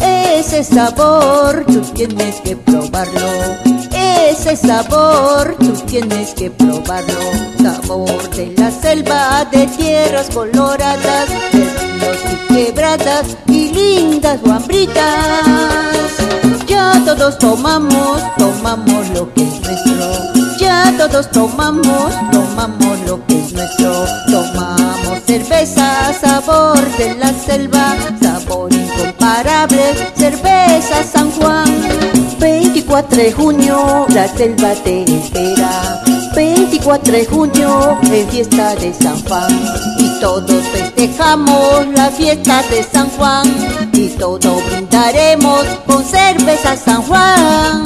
Ese 0.00 0.64
sabor 0.64 1.64
tú 1.66 1.80
tienes 1.94 2.40
que 2.40 2.56
probarlo. 2.56 3.83
Ese 4.28 4.56
sabor 4.56 5.54
tú 5.58 5.72
tienes 5.86 6.32
que 6.32 6.50
probarlo. 6.50 7.14
Sabor 7.62 8.30
de 8.30 8.54
la 8.56 8.70
selva, 8.70 9.44
de 9.52 9.66
tierras 9.66 10.30
coloradas, 10.32 11.28
de 11.52 11.64
y 12.32 12.54
quebradas 12.54 13.36
y 13.48 13.70
lindas 13.72 14.40
guambritas. 14.40 15.04
Ya 16.66 17.02
todos 17.04 17.38
tomamos, 17.38 18.22
tomamos 18.38 19.08
lo 19.10 19.32
que 19.34 19.42
es 19.42 19.60
nuestro. 19.60 20.56
Ya 20.58 20.92
todos 20.96 21.30
tomamos, 21.30 22.14
tomamos 22.32 23.00
lo 23.06 23.24
que 23.26 23.40
es 23.40 23.52
nuestro. 23.52 24.06
Tomamos 24.30 25.22
cerveza, 25.26 26.14
sabor 26.18 26.80
de 26.96 27.14
la 27.16 27.32
selva, 27.32 27.94
sabor 28.22 28.72
incomparable, 28.72 29.94
cerveza 30.16 31.04
San 31.04 31.30
Juan. 31.32 32.23
24 32.94 33.16
de 33.16 33.32
junio, 33.32 34.06
la 34.10 34.28
selva 34.28 34.72
te 34.84 35.02
espera. 35.02 36.00
24 36.36 37.12
de 37.12 37.26
junio, 37.26 37.98
es 38.04 38.30
fiesta 38.30 38.76
de 38.76 38.94
San 38.94 39.20
Juan. 39.24 39.50
Y 39.98 40.20
todos 40.20 40.62
festejamos 40.72 41.88
la 41.88 42.08
fiesta 42.12 42.62
de 42.70 42.84
San 42.84 43.10
Juan. 43.10 43.52
Y 43.92 44.10
todos 44.10 44.64
brindaremos 44.70 45.64
con 45.88 46.04
cerveza 46.04 46.76
San 46.76 47.02
Juan. 47.02 47.82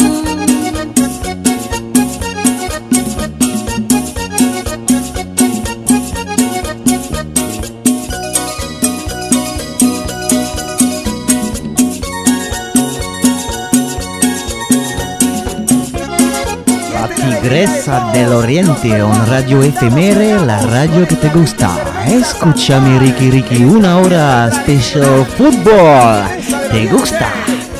La 17.48 17.54
Tigresa 17.54 18.10
del 18.12 18.30
Oriente, 18.34 19.02
una 19.02 19.24
radio 19.24 19.62
efemere, 19.62 20.38
la 20.44 20.60
radio 20.66 21.08
que 21.08 21.16
te 21.16 21.30
gusta. 21.30 21.70
Escúchame 22.06 22.98
Ricky 22.98 23.30
Ricky, 23.30 23.64
una 23.64 23.96
hora 23.96 24.50
special 24.52 25.24
fútbol. 25.24 26.24
¿Te 26.70 26.84
gusta? 26.88 27.32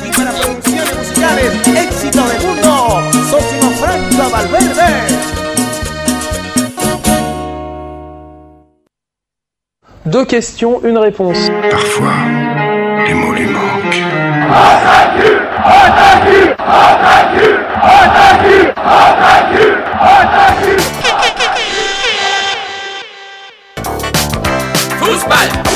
Y 0.03 0.09
para 0.17 0.31
producciones 0.31 0.97
musicales, 0.97 1.67
éxito 1.67 2.27
del 2.29 2.47
mundo, 2.47 3.03
Sosimo 3.29 3.69
Franco 3.77 4.31
Valverde. 4.31 5.05
Deux 10.05 10.25
questions, 10.25 10.79
une 10.83 10.97
réponse. 10.97 11.51
Parfois, 11.69 12.15
les 13.05 13.13
mots 13.13 13.33
lui 13.33 13.45
manquent. 13.45 13.69
Ataque! 17.81 18.73
Fußball! 24.99 25.68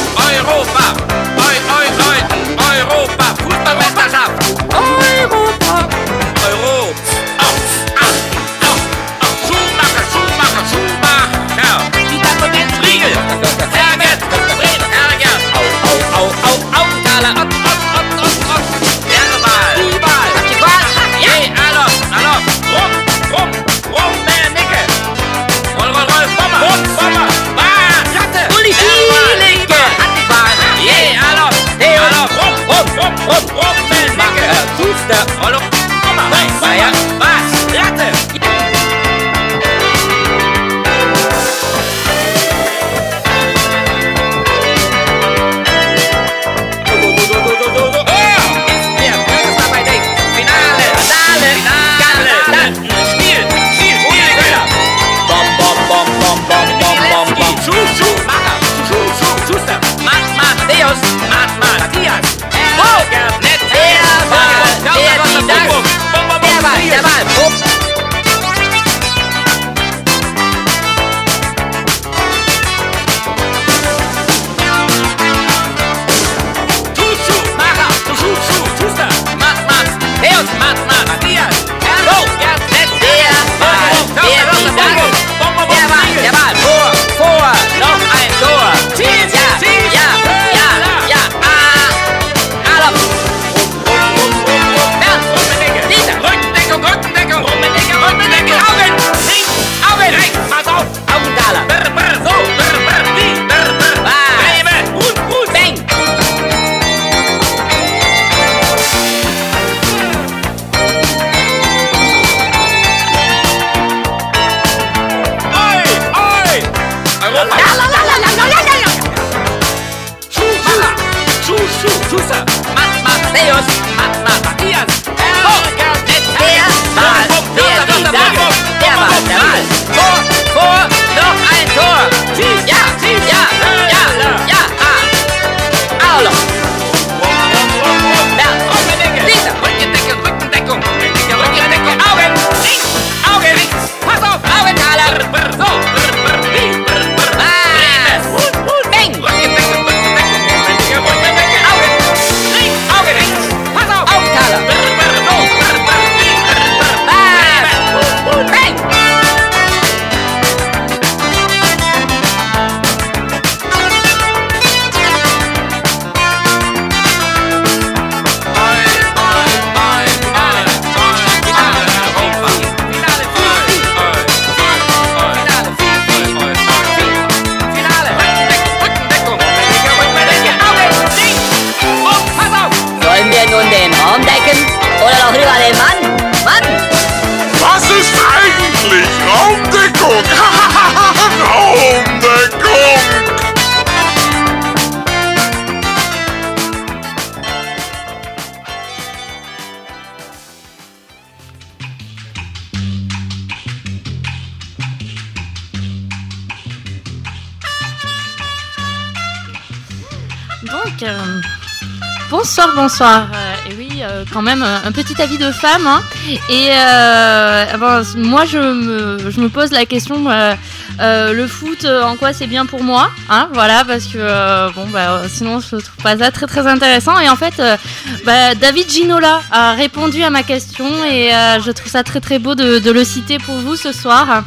Bonsoir. 212.83 213.27
Euh, 213.33 213.69
et 213.71 213.75
oui, 213.77 213.89
euh, 214.01 214.25
quand 214.33 214.41
même, 214.41 214.61
un 214.61 214.91
petit 214.91 215.21
avis 215.21 215.37
de 215.37 215.51
femme. 215.51 215.87
hein. 215.87 216.01
Et 216.49 216.67
euh, 216.71 217.77
bon, 217.77 218.03
moi, 218.17 218.43
je 218.43 218.57
me, 218.57 219.31
je 219.31 219.39
me 219.39 219.47
pose 219.47 219.71
la 219.71 219.85
question 219.85 220.29
euh, 220.29 220.53
euh, 220.99 221.31
le 221.31 221.47
foot, 221.47 221.85
euh, 221.85 222.03
en 222.03 222.17
quoi 222.17 222.33
c'est 222.33 222.47
bien 222.47 222.65
pour 222.65 222.83
moi 222.83 223.09
hein, 223.29 223.47
Voilà, 223.53 223.85
parce 223.85 224.05
que 224.07 224.17
euh, 224.17 224.69
bon, 224.75 224.85
bah, 224.91 225.21
sinon, 225.29 225.61
je 225.61 225.77
trouve 225.77 226.03
pas 226.03 226.17
ça 226.17 226.29
très 226.31 226.45
très 226.45 226.67
intéressant. 226.67 227.17
Et 227.19 227.29
en 227.29 227.37
fait, 227.37 227.57
euh, 227.59 227.77
bah, 228.25 228.53
David 228.55 228.89
Ginola 228.91 229.39
a 229.49 229.71
répondu 229.71 230.21
à 230.21 230.29
ma 230.29 230.43
question 230.43 231.05
et 231.05 231.33
euh, 231.33 231.61
je 231.61 231.71
trouve 231.71 231.89
ça 231.89 232.03
très 232.03 232.19
très 232.19 232.37
beau 232.37 232.53
de, 232.53 232.91
le 232.91 233.03
citer 233.05 233.37
pour 233.37 233.55
vous 233.55 233.77
ce 233.77 233.93
soir. 233.93 234.43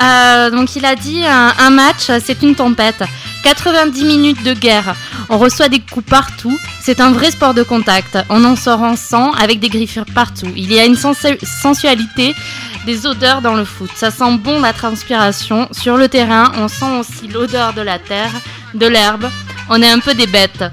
Euh, 0.00 0.50
donc, 0.50 0.76
il 0.76 0.86
a 0.86 0.94
dit 0.94 1.24
un 1.26 1.70
match, 1.70 2.04
c'est 2.24 2.40
une 2.42 2.54
tempête. 2.54 3.02
90 3.44 4.04
minutes 4.04 4.42
de 4.42 4.54
guerre. 4.54 4.94
On 5.28 5.38
reçoit 5.38 5.68
des 5.68 5.78
coups 5.80 6.08
partout. 6.08 6.58
C'est 6.80 7.00
un 7.00 7.12
vrai 7.12 7.30
sport 7.30 7.54
de 7.54 7.62
contact. 7.62 8.18
On 8.30 8.44
en 8.44 8.56
sort 8.56 8.82
en 8.82 8.96
sang 8.96 9.32
avec 9.32 9.60
des 9.60 9.68
griffures 9.68 10.06
partout. 10.14 10.48
Il 10.56 10.72
y 10.72 10.80
a 10.80 10.84
une 10.84 10.96
sensu- 10.96 11.38
sensualité, 11.62 12.34
des 12.86 13.06
odeurs 13.06 13.42
dans 13.42 13.54
le 13.54 13.64
foot. 13.64 13.90
Ça 13.94 14.10
sent 14.10 14.38
bon 14.38 14.60
la 14.60 14.72
transpiration. 14.72 15.68
Sur 15.72 15.96
le 15.96 16.08
terrain, 16.08 16.52
on 16.56 16.68
sent 16.68 16.90
aussi 16.98 17.28
l'odeur 17.28 17.74
de 17.74 17.82
la 17.82 17.98
terre, 17.98 18.32
de 18.74 18.86
l'herbe. 18.86 19.28
On 19.68 19.80
est 19.82 19.90
un 19.90 19.98
peu 20.00 20.14
des 20.14 20.26
bêtes. 20.26 20.64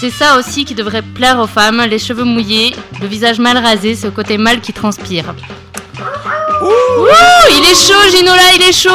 C'est 0.00 0.10
ça 0.10 0.38
aussi 0.38 0.64
qui 0.64 0.74
devrait 0.74 1.02
plaire 1.02 1.38
aux 1.38 1.46
femmes, 1.46 1.82
les 1.88 1.98
cheveux 1.98 2.24
mouillés, 2.24 2.74
le 3.00 3.06
visage 3.06 3.38
mal 3.38 3.56
rasé, 3.58 3.94
ce 3.94 4.08
côté 4.08 4.36
mal 4.38 4.60
qui 4.60 4.72
transpire. 4.72 5.34
Il 7.50 7.64
est 7.70 7.74
chaud, 7.74 8.10
Ginola, 8.16 8.42
il 8.56 8.62
est 8.62 8.72
chaud 8.72 8.90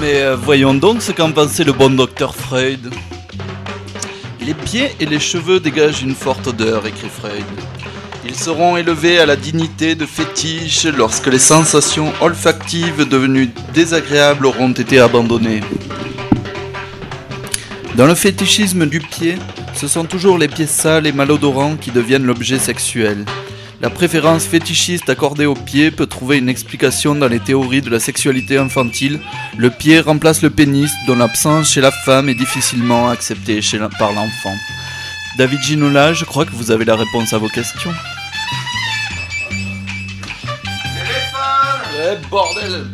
Mais 0.00 0.22
euh, 0.22 0.36
voyons 0.36 0.74
donc 0.74 1.02
ce 1.02 1.10
qu'en 1.10 1.32
pensait 1.32 1.64
le 1.64 1.72
bon 1.72 1.90
docteur 1.90 2.34
Freud. 2.34 2.92
Les 4.40 4.54
pieds 4.54 4.92
et 5.00 5.06
les 5.06 5.18
cheveux 5.18 5.58
dégagent 5.58 6.02
une 6.02 6.14
forte 6.14 6.46
odeur, 6.46 6.86
écrit 6.86 7.08
Freud. 7.08 7.44
Ils 8.24 8.36
seront 8.36 8.76
élevés 8.76 9.18
à 9.18 9.26
la 9.26 9.34
dignité 9.34 9.96
de 9.96 10.06
fétiches 10.06 10.86
lorsque 10.86 11.26
les 11.26 11.38
sensations 11.38 12.12
olfactives 12.20 13.08
devenues 13.08 13.50
désagréables 13.74 14.46
auront 14.46 14.72
été 14.72 15.00
abandonnées. 15.00 15.62
Dans 17.96 18.06
le 18.06 18.14
fétichisme 18.14 18.86
du 18.86 19.00
pied, 19.00 19.36
ce 19.74 19.88
sont 19.88 20.04
toujours 20.04 20.38
les 20.38 20.48
pieds 20.48 20.66
sales 20.66 21.08
et 21.08 21.12
malodorants 21.12 21.76
qui 21.76 21.90
deviennent 21.90 22.26
l'objet 22.26 22.58
sexuel. 22.58 23.24
La 23.80 23.90
préférence 23.90 24.44
fétichiste 24.44 25.08
accordée 25.08 25.46
au 25.46 25.54
pied 25.54 25.92
peut 25.92 26.06
trouver 26.06 26.38
une 26.38 26.48
explication 26.48 27.14
dans 27.14 27.28
les 27.28 27.38
théories 27.38 27.80
de 27.80 27.90
la 27.90 28.00
sexualité 28.00 28.58
infantile. 28.58 29.20
Le 29.56 29.70
pied 29.70 30.00
remplace 30.00 30.42
le 30.42 30.50
pénis, 30.50 30.90
dont 31.06 31.14
l'absence 31.14 31.70
chez 31.70 31.80
la 31.80 31.92
femme 31.92 32.28
est 32.28 32.34
difficilement 32.34 33.08
acceptée 33.08 33.60
par 33.96 34.12
l'enfant. 34.12 34.54
David 35.38 35.62
Ginola, 35.62 36.12
je 36.12 36.24
crois 36.24 36.44
que 36.44 36.50
vous 36.50 36.72
avez 36.72 36.84
la 36.84 36.96
réponse 36.96 37.32
à 37.32 37.38
vos 37.38 37.48
questions. 37.48 37.92
Eh 42.00 42.16
bordel 42.28 42.86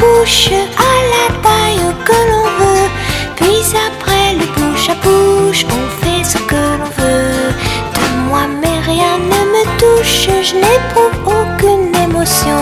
bouche 0.00 0.50
à 0.88 0.94
la 1.12 1.26
taille 1.44 1.94
que 2.04 2.18
l'on 2.30 2.48
veut. 2.58 2.88
Puis 3.36 3.62
après 3.88 4.34
le 4.40 4.46
bouche 4.56 4.88
à 4.90 4.96
bouche, 5.04 5.64
on 5.78 5.84
fait 6.00 6.24
ce 6.24 6.38
que 6.50 6.62
l'on 6.80 6.90
veut. 7.00 7.52
De 7.96 8.28
moi, 8.28 8.42
mais 8.60 8.78
rien 8.92 9.18
ne 9.32 9.40
me 9.54 9.64
touche, 9.80 10.28
je 10.48 10.54
n'éprouve 10.54 11.18
aucune 11.26 11.94
émotion. 12.06 12.60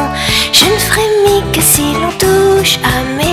Je 0.53 0.67
ne 0.67 0.79
frémis 0.91 1.43
que 1.53 1.61
si 1.61 1.95
l'on 2.01 2.12
touche 2.25 2.79
à 2.85 2.97
mes 3.17 3.26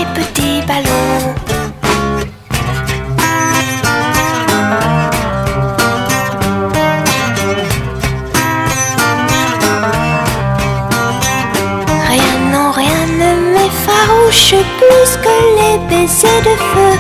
de 16.24 16.56
feu, 16.72 16.94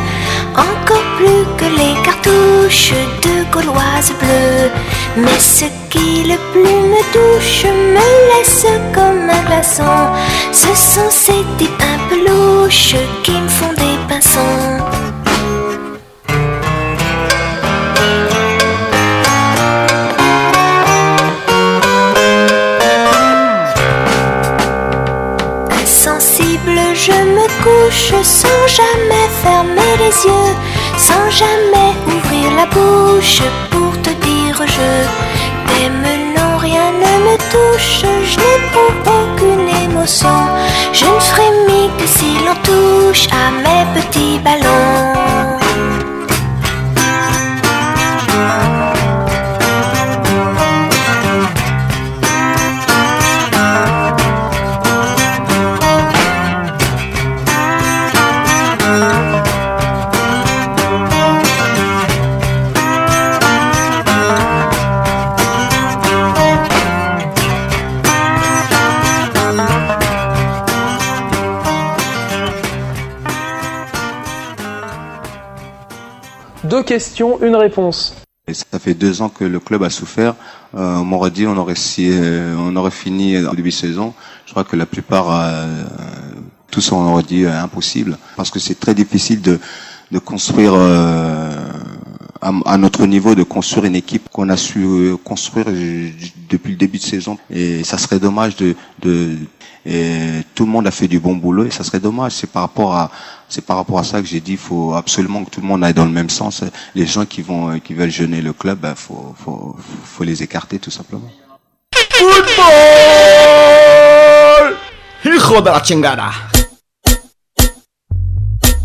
encore 0.56 1.08
plus 1.18 1.46
que 1.58 1.66
les 1.66 1.94
cartouches 2.04 2.94
de 3.22 3.52
gauloises 3.52 4.14
bleues. 4.20 4.72
Mais 5.18 5.40
ce 5.40 5.66
qui 5.90 6.24
le 6.24 6.38
plus 6.52 6.80
me 6.92 7.02
touche 7.14 7.66
me 7.66 8.08
laisse 8.30 8.66
comme 8.94 9.30
un 9.30 9.44
glaçon. 9.48 10.12
Ce 10.52 10.68
sont 10.76 11.10
ces 11.10 11.44
types 11.58 11.84
un 11.94 11.94
qui 13.24 13.32
me 13.32 13.48
font 13.48 13.74
des 13.74 13.98
pinsons. 14.08 14.93
Sans 28.24 28.68
jamais 28.68 29.28
fermer 29.44 29.98
les 30.00 30.26
yeux, 30.26 30.56
sans 30.98 31.30
jamais 31.30 31.94
ouvrir 32.08 32.52
la 32.56 32.66
bouche 32.66 33.42
pour 33.70 33.92
te 34.02 34.10
dire 34.10 34.58
je 34.66 34.90
t'aime. 35.68 36.04
Non, 36.36 36.58
rien 36.58 36.92
ne 36.92 37.14
me 37.26 37.38
touche, 37.52 38.06
je 38.24 38.38
n'éprouve 38.40 39.14
aucune 39.20 39.70
émotion. 39.86 40.40
Je 40.92 41.06
ne 41.06 41.20
frémis 41.20 41.90
que 41.98 42.08
si 42.08 42.32
l'on 42.46 42.56
touche 42.64 43.28
à 43.32 43.52
mes 43.64 44.02
petits 44.02 44.40
ballons. 44.40 45.63
Deux 76.84 76.96
questions, 76.96 77.42
une 77.42 77.56
réponse. 77.56 78.14
Ça 78.52 78.78
fait 78.78 78.94
deux 78.94 79.22
ans 79.22 79.30
que 79.30 79.46
le 79.46 79.62
club 79.62 79.84
a 79.84 79.90
souffert. 79.90 80.36
Euh, 80.76 80.98
on 80.98 81.06
m'aurait 81.06 81.32
dit 81.32 81.48
on 81.48 81.56
aurait, 81.56 81.76
euh, 82.00 82.90
fini 82.90 83.38
en 83.38 83.54
début 83.54 83.70
de 83.70 83.74
saison. 83.74 84.14
Je 84.46 84.52
crois 84.52 84.66
que 84.66 84.76
la 84.76 84.86
plupart, 84.86 85.28
euh, 85.32 85.84
tous 86.72 86.92
on 86.92 86.98
aurait 87.10 87.24
dit 87.24 87.46
euh, 87.46 87.64
impossible. 87.64 88.18
Parce 88.36 88.52
que 88.52 88.60
c'est 88.60 88.78
très 88.78 88.94
difficile 88.94 89.42
de, 89.42 89.62
de 90.12 90.20
construire 90.20 90.74
à, 92.44 92.74
à 92.74 92.78
notre 92.78 93.06
niveau 93.06 93.36
de 93.36 93.44
construire 93.44 93.86
une 93.86 93.96
équipe 93.96 94.30
qu'on 94.30 94.50
a 94.50 94.58
su 94.58 94.84
euh, 94.84 95.18
construire 95.18 95.66
euh, 95.70 96.10
depuis 96.50 96.72
le 96.72 96.78
début 96.78 96.98
de 96.98 97.04
saison. 97.04 97.38
Et 97.50 97.84
ça 97.84 97.98
serait 97.98 98.20
dommage 98.20 98.56
de, 98.58 98.76
de 99.02 99.38
et 99.86 100.44
tout 100.56 100.66
le 100.66 100.72
monde 100.72 100.88
a 100.88 100.92
fait 100.92 101.10
du 101.10 101.20
bon 101.20 101.36
boulot 101.36 101.66
et 101.66 101.72
ça 101.72 101.84
serait 101.84 102.00
dommage. 102.00 102.34
C'est 102.34 102.50
par 102.50 102.62
rapport 102.64 102.96
à 102.96 103.12
c'est 103.50 103.66
par 103.66 103.78
rapport 103.78 104.00
à 104.00 104.04
ça 104.04 104.22
que 104.22 104.28
j'ai 104.28 104.40
dit 104.40 104.56
faut 104.56 104.94
absolument 104.94 105.44
que 105.44 105.50
tout 105.50 105.62
le 105.62 105.68
monde 105.68 105.84
aille 105.84 105.94
dans 105.94 106.06
le 106.06 106.12
même 106.12 106.30
sens. 106.30 106.64
Les 106.96 107.06
gens 107.06 107.26
qui 107.26 107.42
vont 107.42 107.72
euh, 107.72 107.78
qui 107.80 107.94
veulent 107.94 108.12
jeûner 108.12 108.42
le 108.42 108.54
club, 108.54 108.80
ben, 108.80 108.96
faut, 108.96 109.36
faut 109.44 109.76
faut 110.04 110.24
les 110.24 110.42
écarter 110.42 110.80
tout 110.80 110.92
simplement. 110.92 111.30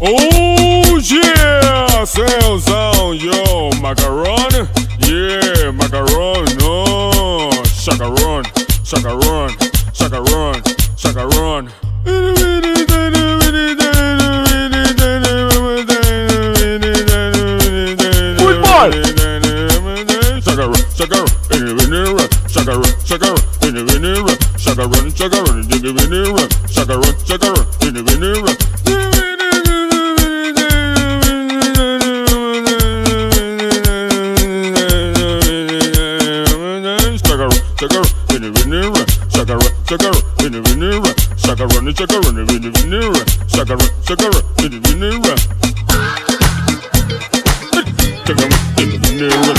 Oh 0.00 1.00
yeah, 1.02 2.04
sales 2.04 2.68
on 2.68 3.16
yo 3.18 3.68
macaron, 3.82 4.68
yeah 5.00 5.72
macaron, 5.72 6.46
no 6.60 7.50
chacaron, 7.82 8.44
chacaron, 8.84 9.50
chacaron, 9.92 10.62
chacaron. 10.94 11.68
Chacaron, 18.78 19.18
chacaron, 20.94 20.94
chacaron, 20.94 21.24
chacaron, 22.04 22.04
chacaron, 22.04 22.06
chacaron, 22.14 22.14
run, 22.14 22.28
chacaron, 22.46 22.78
run, 22.78 23.02
chacaron, 23.02 23.24
run, 23.24 23.52
chacaron, 24.58 24.92
run, 24.92 25.10
chacaron, 25.10 25.10
run, 25.10 25.10
chacaron, 25.10 25.48
run, 25.48 26.48
chacaron, 26.68 27.02
run, 27.02 27.16
chacaron, 27.24 27.54
run, 27.58 27.64
chacaron, 27.82 28.44
run. 28.44 29.17
shaka 39.88 40.12
winnie 40.42 40.60
winnie 40.60 41.00
ra. 41.00 41.12
Shaka 41.36 41.66
runny 41.72 41.94
shaka 41.94 42.20
runny 42.20 42.44
winnie 42.44 42.68
winnie 42.68 43.08
ra. 43.08 43.24
Shaka 43.48 43.74
run 43.74 43.88
shaka 44.04 44.28
run 44.28 44.44
winnie 44.60 44.80
winnie 44.84 45.16
ra. 45.24 45.34
Shaka 48.26 48.44
run 48.44 48.52
winnie 48.76 48.98
winnie 49.00 49.32
ra. 49.32 49.54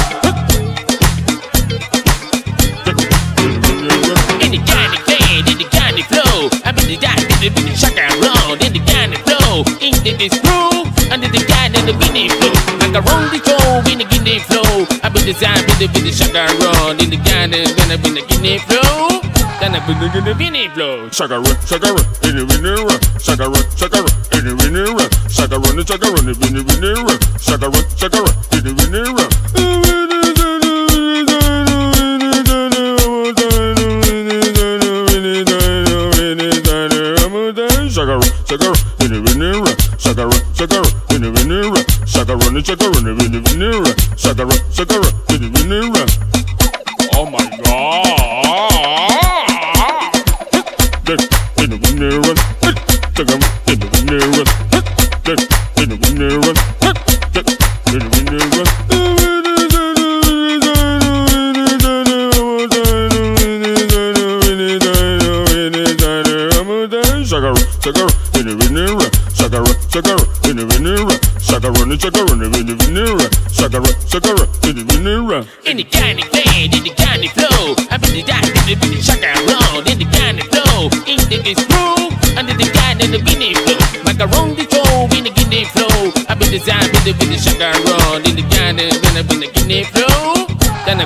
In 4.46 4.52
the 4.54 4.60
kind 4.70 4.94
of 4.94 5.02
in 5.50 5.58
the 5.58 5.66
kind 5.74 5.98
flow. 6.06 6.50
I'm 6.64 6.78
in 6.78 6.86
the 6.86 6.98
dive 7.02 7.26
in 7.42 7.54
the 7.66 7.74
shaka 7.74 8.06
round 8.22 8.62
in 8.62 8.74
the 8.74 8.82
kind 8.86 9.14
of 9.14 9.22
flow. 9.26 9.66
In 9.82 9.98
the 9.98 10.30
groove 10.46 10.88
under 11.12 11.28
the 11.28 11.42
guide 11.50 11.74
and 11.74 11.88
the 11.90 11.98
winnie 11.98 12.30
flow. 12.30 12.54
Like 12.78 12.94
a 12.94 13.02
roll 13.02 13.26
the 13.34 13.42
show 13.42 13.92
in 13.92 13.98
guinea 14.30 14.40
flow. 14.46 14.86
I'm 15.02 15.16
in 15.18 15.26
the 15.26 15.34
side, 15.34 15.66
in 15.66 15.78
the 15.82 15.88
in 15.98 16.06
the 16.06 16.12
shaka 16.14 16.46
round, 16.62 17.02
in 17.02 17.10
the 17.10 17.18
of 17.18 17.78
gonna 17.78 17.98
be 17.98 18.10
the 18.14 18.24
guinea 18.30 18.60
flow. 18.70 19.22
Gonna 19.58 19.82
be 19.90 19.94
the 19.98 20.22
the 20.22 20.36
winning 20.38 20.70
flow. 20.72 21.10
Shaka 21.10 21.40
run, 21.42 21.58
shaka 21.66 21.90
run, 21.90 22.06
in 22.30 22.38
the 22.38 22.46
winner 22.46 22.78
run, 22.86 23.02
shaka 23.18 23.50
run, 23.50 23.66
shaka 23.74 24.06
run, 24.06 24.14
in 24.38 24.46
the 24.46 24.54
winner 24.62 24.94
run, 24.94 25.10
shaka 25.30 25.58
run, 25.58 25.82
shaka 25.82 26.08
run, 26.14 26.30
in 26.30 26.54
the 26.54 26.62
winner 26.62 27.02
run, 27.02 27.20
shaka 27.42 27.68
run, 27.74 27.86
shaka 27.98 28.22
run, 28.22 28.36
in 28.54 28.62
the 28.70 28.74
winner 28.78 29.10
run. 29.18 29.49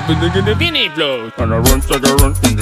Vinny 0.06 0.88
Flow. 0.90 1.30
And 1.38 1.54
I 1.54 1.58
run, 1.58 1.80
sucker, 1.80 2.14
run. 2.16 2.53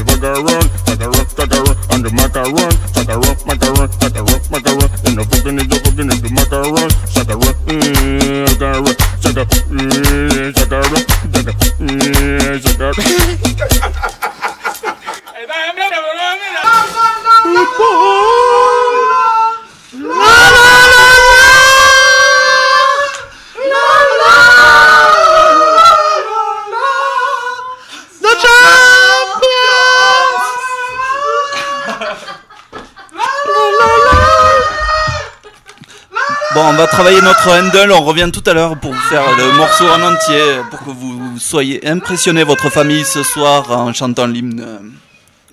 Bon, 36.54 36.60
on 36.68 36.74
va 36.74 36.86
travailler 36.86 37.20
notre 37.22 37.48
handle, 37.48 37.92
on 37.92 38.02
revient 38.02 38.30
tout 38.30 38.42
à 38.44 38.52
l'heure 38.52 38.76
pour 38.76 38.94
faire 38.94 39.24
le 39.38 39.52
morceau 39.52 39.84
en 39.88 40.02
entier, 40.02 40.60
pour 40.70 40.80
que 40.80 40.90
vous 40.90 41.38
soyez 41.38 41.86
impressionnez 41.88 42.44
votre 42.44 42.68
famille 42.68 43.04
ce 43.06 43.22
soir 43.22 43.70
en 43.70 43.92
chantant 43.94 44.26
l'hymne 44.26 44.92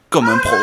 comme 0.10 0.28
un 0.28 0.38
pro. 0.40 0.58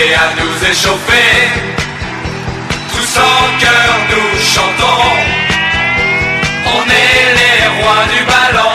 Commencer 0.00 0.14
à 0.14 0.34
nous 0.40 0.70
échauffer. 0.70 1.48
Tous 2.94 3.18
en 3.18 3.58
cœur 3.58 3.92
nous 4.10 4.38
chantons, 4.38 5.10
on 6.66 6.84
est 6.84 7.34
les 7.40 7.82
rois 7.82 8.04
du 8.14 8.24
ballon. 8.24 8.72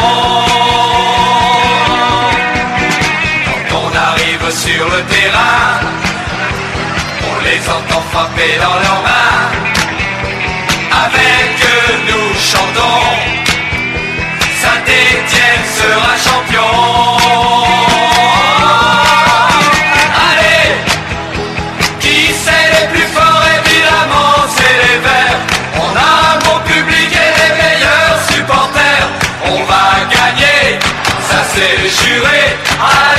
Quand 3.45 3.77
on 3.77 3.95
arrive 3.95 4.51
sur 4.51 4.85
le 4.85 5.01
terrain, 5.03 5.79
on 7.21 7.43
les 7.43 7.69
entend 7.69 8.03
frapper 8.11 8.57
dans 8.59 8.79
leurs 8.83 9.03
mains. 9.03 9.51
Avec 11.05 11.51
eux 11.63 11.93
nous 12.07 12.33
chantons, 12.39 13.05
Saint-Étienne 14.61 15.65
sera 15.77 16.13
champion. 16.17 17.24
C'est 31.95 32.07
juré. 32.07 32.57
Allez, 32.79 33.14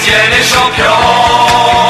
Saint-Étienne 0.00 0.32
est 0.32 0.42
champion. 0.42 0.84
Allez, 0.84 1.89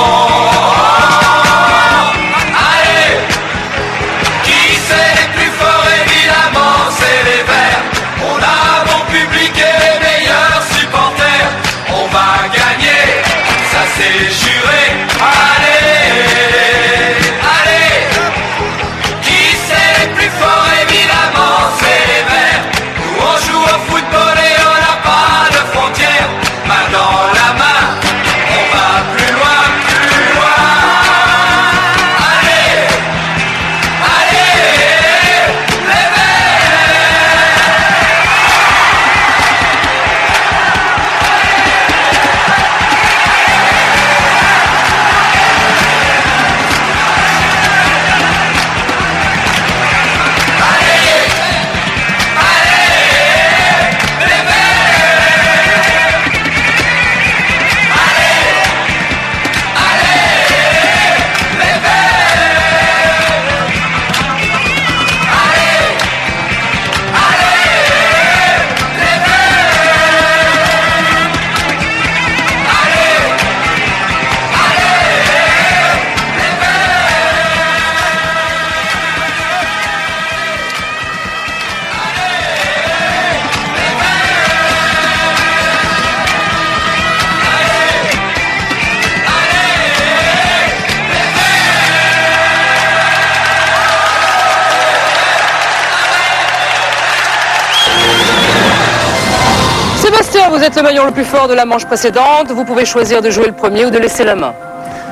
le 101.07 101.12
plus 101.12 101.24
fort 101.24 101.48
de 101.48 101.55
la 101.55 101.64
manche 101.64 101.84
précédente. 101.86 102.51
Vous 102.51 102.64
pouvez 102.64 102.84
choisir 102.84 103.22
de 103.22 103.30
jouer 103.30 103.46
le 103.46 103.53
premier 103.53 103.86
ou 103.86 103.90
de 103.90 103.98
laisser 103.98 104.24
la 104.24 104.34
main. 104.34 104.55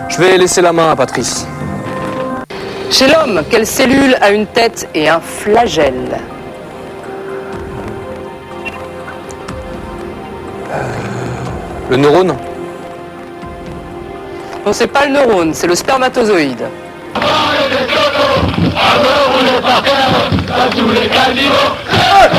Je 0.08 0.18
vais 0.18 0.36
laisser 0.36 0.62
la 0.62 0.72
main 0.72 0.90
à 0.90 0.96
Patrice. 0.96 1.46
Chez 2.90 3.06
l'homme, 3.06 3.42
quelle 3.50 3.66
cellule 3.66 4.16
a 4.20 4.30
une 4.30 4.46
tête 4.46 4.88
et 4.94 5.08
un 5.08 5.20
flagelle? 5.20 6.18
Le 11.90 11.96
neurone 11.96 12.36
Non, 14.64 14.72
c'est 14.72 14.86
pas 14.86 15.06
le 15.06 15.12
neurone, 15.12 15.54
c'est 15.54 15.66
le 15.66 15.74
spermatozoïde. 15.74 16.64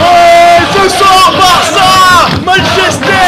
Hey, 0.01 0.61
ce 0.73 0.89
soir, 0.89 1.33
Barça 1.37 1.89
Manchester 2.45 3.18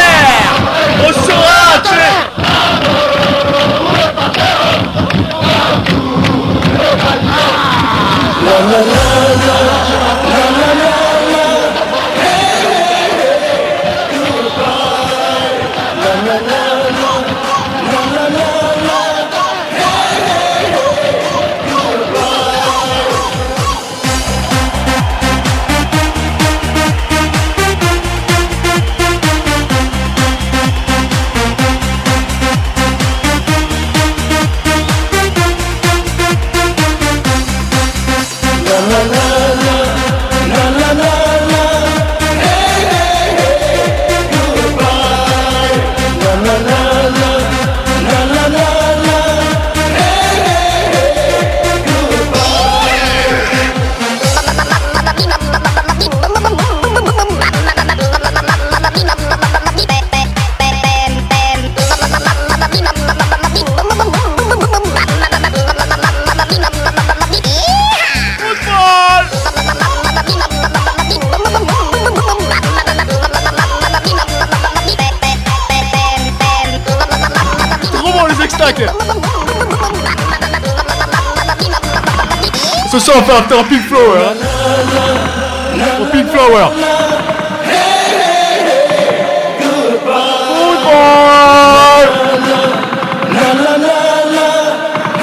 Ce 82.92 83.00
soir 83.00 83.18
on 83.20 83.24
fait 83.24 83.32
un 83.32 83.38
after 83.38 83.56
Pink 83.70 83.88
Flow 83.88 84.16
hein. 84.18 84.34
Pour 85.98 86.10
Pink 86.10 86.28
Flower. 86.30 86.68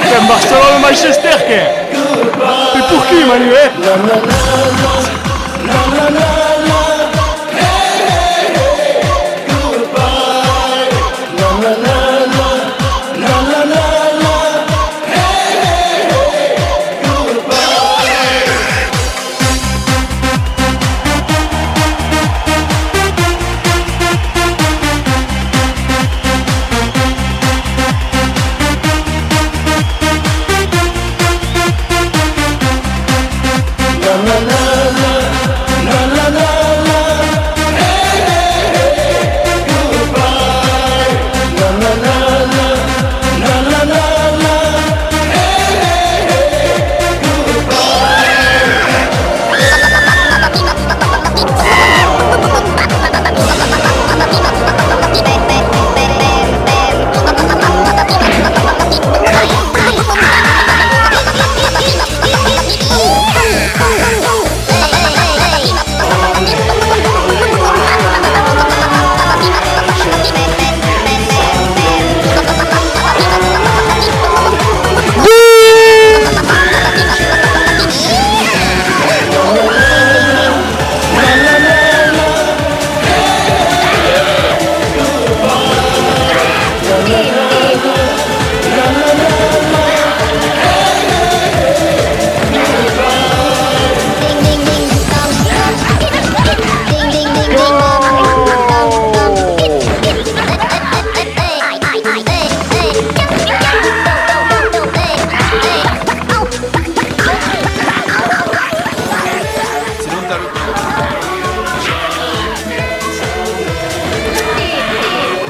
Football 0.01 0.27
Barcelone 0.27 0.75
ou 0.77 0.79
Manchester 0.81 1.37
che? 1.47 1.61
Et 2.75 2.83
pour 2.89 3.05
qui 3.05 3.23
Manu 3.25 3.53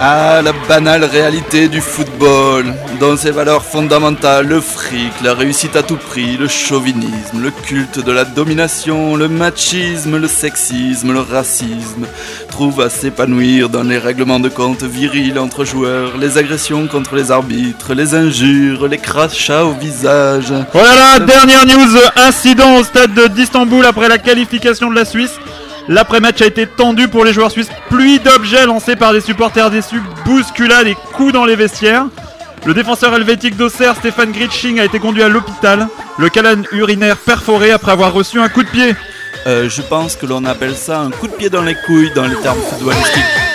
Ah, 0.01 0.41
la 0.41 0.53
banale 0.69 1.03
réalité 1.03 1.67
du 1.67 1.81
football, 1.81 2.73
dans 3.01 3.17
ses 3.17 3.31
valeurs 3.31 3.65
fondamentales, 3.65 4.47
le 4.47 4.61
fric, 4.61 5.11
la 5.21 5.33
réussite 5.33 5.75
à 5.75 5.83
tout 5.83 5.97
prix, 5.97 6.37
le 6.37 6.47
chauvinisme, 6.47 7.41
le 7.41 7.51
culte 7.51 7.99
de 7.99 8.11
la 8.13 8.23
domination, 8.23 9.17
le 9.17 9.27
machisme, 9.27 10.15
le 10.15 10.29
sexisme, 10.29 11.11
le 11.11 11.19
racisme, 11.19 12.07
trouve 12.49 12.79
à 12.79 12.89
s'épanouir 12.89 13.67
dans 13.67 13.83
les 13.83 13.97
règlements 13.97 14.39
de 14.39 14.47
compte 14.47 14.83
virils 14.83 15.37
entre 15.37 15.65
joueurs, 15.65 16.17
les 16.17 16.37
agressions 16.37 16.87
contre 16.87 17.15
les 17.15 17.29
arbitres, 17.29 17.93
les 17.93 18.15
injures, 18.15 18.87
les 18.87 18.99
crachats 18.99 19.65
au 19.65 19.73
visage. 19.73 20.53
Voilà, 20.71 21.19
dernière 21.19 21.65
news, 21.65 21.97
incident 22.15 22.77
au 22.77 22.85
stade 22.85 23.33
d'Istanbul 23.33 23.85
après 23.85 24.07
la 24.07 24.17
qualification 24.17 24.89
de 24.89 24.95
la 24.95 25.03
Suisse. 25.03 25.37
L'après-match 25.87 26.41
a 26.41 26.45
été 26.45 26.67
tendu 26.67 27.07
pour 27.07 27.25
les 27.25 27.33
joueurs 27.33 27.51
suisses. 27.51 27.69
Pluie 27.89 28.19
d'objets 28.19 28.65
lancés 28.65 28.95
par 28.95 29.13
des 29.13 29.21
supporters 29.21 29.71
déçus, 29.71 30.01
bousculades 30.25 30.87
et 30.87 30.95
coups 31.13 31.33
dans 31.33 31.45
les 31.45 31.55
vestiaires. 31.55 32.05
Le 32.65 32.73
défenseur 32.73 33.13
helvétique 33.15 33.55
d'Auxerre, 33.55 33.95
Stéphane 33.95 34.31
Gritsching, 34.31 34.79
a 34.79 34.85
été 34.85 34.99
conduit 34.99 35.23
à 35.23 35.29
l'hôpital. 35.29 35.87
Le 36.17 36.29
canal 36.29 36.63
urinaire 36.71 37.17
perforé 37.17 37.71
après 37.71 37.91
avoir 37.91 38.13
reçu 38.13 38.39
un 38.39 38.49
coup 38.49 38.63
de 38.63 38.69
pied. 38.69 38.95
Euh, 39.47 39.69
je 39.69 39.81
pense 39.81 40.15
que 40.15 40.25
l'on 40.25 40.43
appelle 40.45 40.75
ça 40.75 40.99
un 40.99 41.11
coup 41.11 41.27
de 41.27 41.33
pied 41.33 41.49
dans 41.49 41.61
les 41.61 41.75
couilles 41.85 42.11
dans 42.13 42.27
les 42.27 42.35
termes 42.35 42.59
footballistiques. 42.59 43.48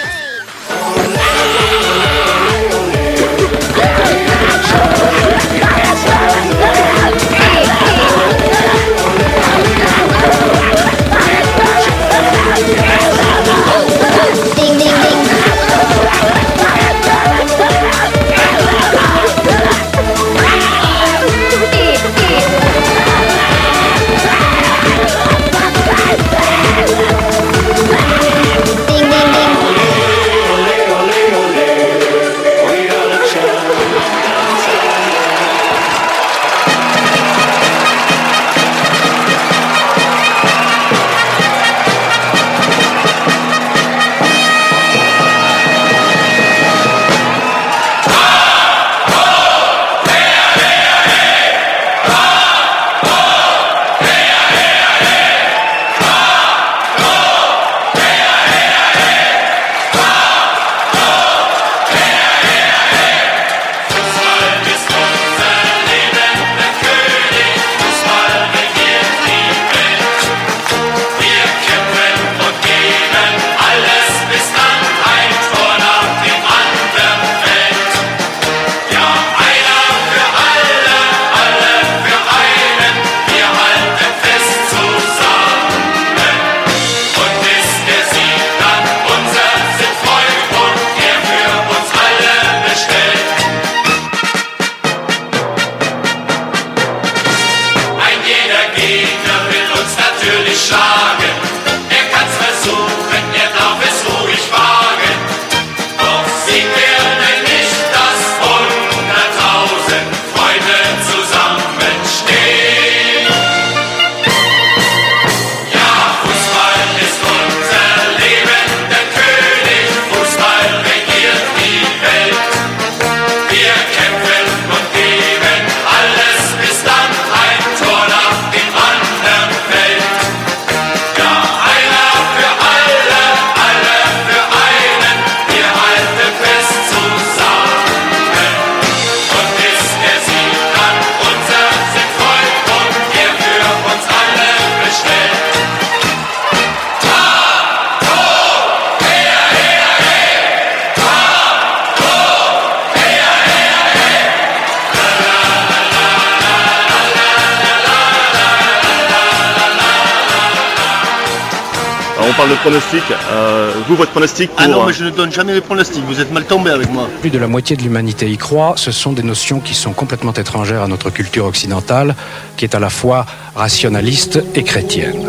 Ah 164.65 164.69
non, 164.69 164.87
mais 164.87 164.95
je 164.95 165.05
ne 165.05 165.11
donne 165.11 165.31
jamais 165.31 165.53
les 165.53 165.61
pronostics, 165.61 166.03
vous 166.07 166.23
êtes 166.23 166.33
mal 166.33 166.45
tombé 166.45 166.71
avec 166.71 166.91
moi. 166.91 167.07
Plus 167.21 167.29
de 167.29 167.37
la 167.37 167.47
moitié 167.47 167.77
de 167.77 167.83
l'humanité 167.83 168.31
y 168.31 168.39
croit. 168.39 168.73
Ce 168.77 168.93
sont 168.93 169.13
des 169.13 169.23
notions 169.23 169.61
qui 169.61 169.75
sont 169.75 169.93
complètement 169.93 170.33
étrangères 170.33 170.81
à 170.81 170.89
notre 170.89 171.11
culture 171.11 171.45
occidentale, 171.45 172.17
qui 172.57 172.65
est 172.65 172.75
à 172.75 172.79
la 172.79 172.89
fois 172.89 173.27
rationaliste 173.55 174.43
et 174.55 174.63
chrétienne. 174.63 175.23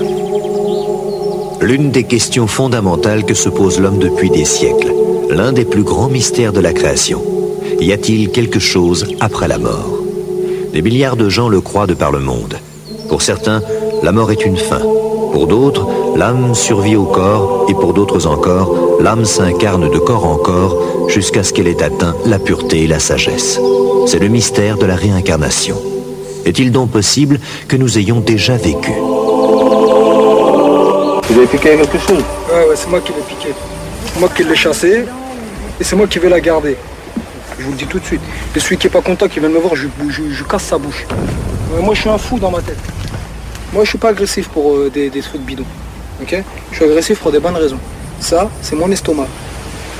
L'une 1.59 1.91
des 1.91 2.05
questions 2.05 2.47
fondamentales 2.47 3.25
que 3.25 3.33
se 3.33 3.49
pose 3.49 3.77
l'homme 3.81 3.99
depuis 3.99 4.29
des 4.29 4.45
siècles, 4.45 4.93
l'un 5.29 5.51
des 5.51 5.65
plus 5.65 5.83
grands 5.83 6.07
mystères 6.07 6.53
de 6.53 6.61
la 6.61 6.71
création. 6.71 7.21
Y 7.81 7.91
a-t-il 7.91 8.31
quelque 8.31 8.59
chose 8.59 9.05
après 9.19 9.49
la 9.49 9.57
mort? 9.57 9.99
Des 10.71 10.81
milliards 10.81 11.17
de 11.17 11.27
gens 11.27 11.49
le 11.49 11.59
croient 11.59 11.87
de 11.87 11.93
par 11.93 12.13
le 12.13 12.19
monde. 12.19 12.57
Pour 13.09 13.21
certains, 13.21 13.61
la 14.01 14.13
mort 14.13 14.31
est 14.31 14.45
une 14.45 14.57
fin. 14.57 14.81
Pour 15.35 15.47
d'autres, 15.47 15.85
l'âme 16.15 16.55
survit 16.55 16.95
au 16.95 17.03
corps 17.03 17.65
et 17.67 17.73
pour 17.73 17.91
d'autres 17.93 18.25
encore, 18.25 18.73
l'âme 19.01 19.25
s'incarne 19.25 19.91
de 19.91 19.99
corps 19.99 20.25
en 20.25 20.37
corps 20.37 21.09
jusqu'à 21.09 21.43
ce 21.43 21.51
qu'elle 21.51 21.67
ait 21.67 21.83
atteint 21.83 22.15
la 22.25 22.39
pureté 22.39 22.83
et 22.83 22.87
la 22.87 22.99
sagesse. 22.99 23.59
C'est 24.07 24.19
le 24.19 24.29
mystère 24.29 24.77
de 24.77 24.85
la 24.85 24.95
réincarnation. 24.95 25.75
Est-il 26.45 26.71
donc 26.71 26.91
possible 26.91 27.41
que 27.67 27.75
nous 27.75 27.97
ayons 27.97 28.21
déjà 28.21 28.55
vécu? 28.55 28.93
Vous 31.27 31.37
avez 31.37 31.47
piqué 31.47 31.75
quelque 31.75 31.99
chose? 31.99 32.23
Ouais, 32.49 32.69
ouais, 32.69 32.75
c'est 32.75 32.89
moi 32.89 33.01
qui 33.01 33.11
l'ai 33.11 33.35
piqué. 33.35 33.49
C'est 34.13 34.19
moi 34.21 34.29
qui 34.33 34.45
l'ai 34.45 34.55
chassé 34.55 35.03
et 35.81 35.83
c'est 35.83 35.97
moi 35.97 36.07
qui 36.07 36.17
vais 36.19 36.29
la 36.29 36.39
garder. 36.39 36.77
Je 37.59 37.65
vous 37.65 37.71
le 37.71 37.77
dis 37.77 37.87
tout 37.87 37.99
de 37.99 38.05
suite. 38.05 38.21
Et 38.55 38.59
celui 38.61 38.77
qui 38.77 38.87
est 38.87 38.89
pas 38.89 39.01
content, 39.01 39.27
qui 39.27 39.41
vient 39.41 39.49
me 39.49 39.59
voir, 39.59 39.75
je, 39.75 39.87
je, 40.07 40.31
je 40.31 40.43
casse 40.45 40.63
sa 40.63 40.77
bouche. 40.77 41.05
Ouais, 41.75 41.81
moi, 41.81 41.93
je 41.93 41.99
suis 41.99 42.09
un 42.09 42.17
fou 42.17 42.39
dans 42.39 42.51
ma 42.51 42.61
tête. 42.61 42.79
Moi, 43.75 43.83
je 43.83 43.89
suis 43.89 43.97
pas 43.97 44.09
agressif 44.09 44.47
pour 44.49 44.73
euh, 44.73 44.89
des, 44.91 45.09
des 45.09 45.21
trucs 45.21 45.41
bidons. 45.41 45.65
Ok? 46.21 46.33
Je 46.71 46.75
suis 46.75 46.85
agressif 46.85 47.19
pour 47.19 47.31
des 47.31 47.39
bonnes 47.39 47.57
raisons. 47.57 47.77
Ça, 48.19 48.49
c'est 48.61 48.75
mon 48.75 48.89
estomac. 48.89 49.27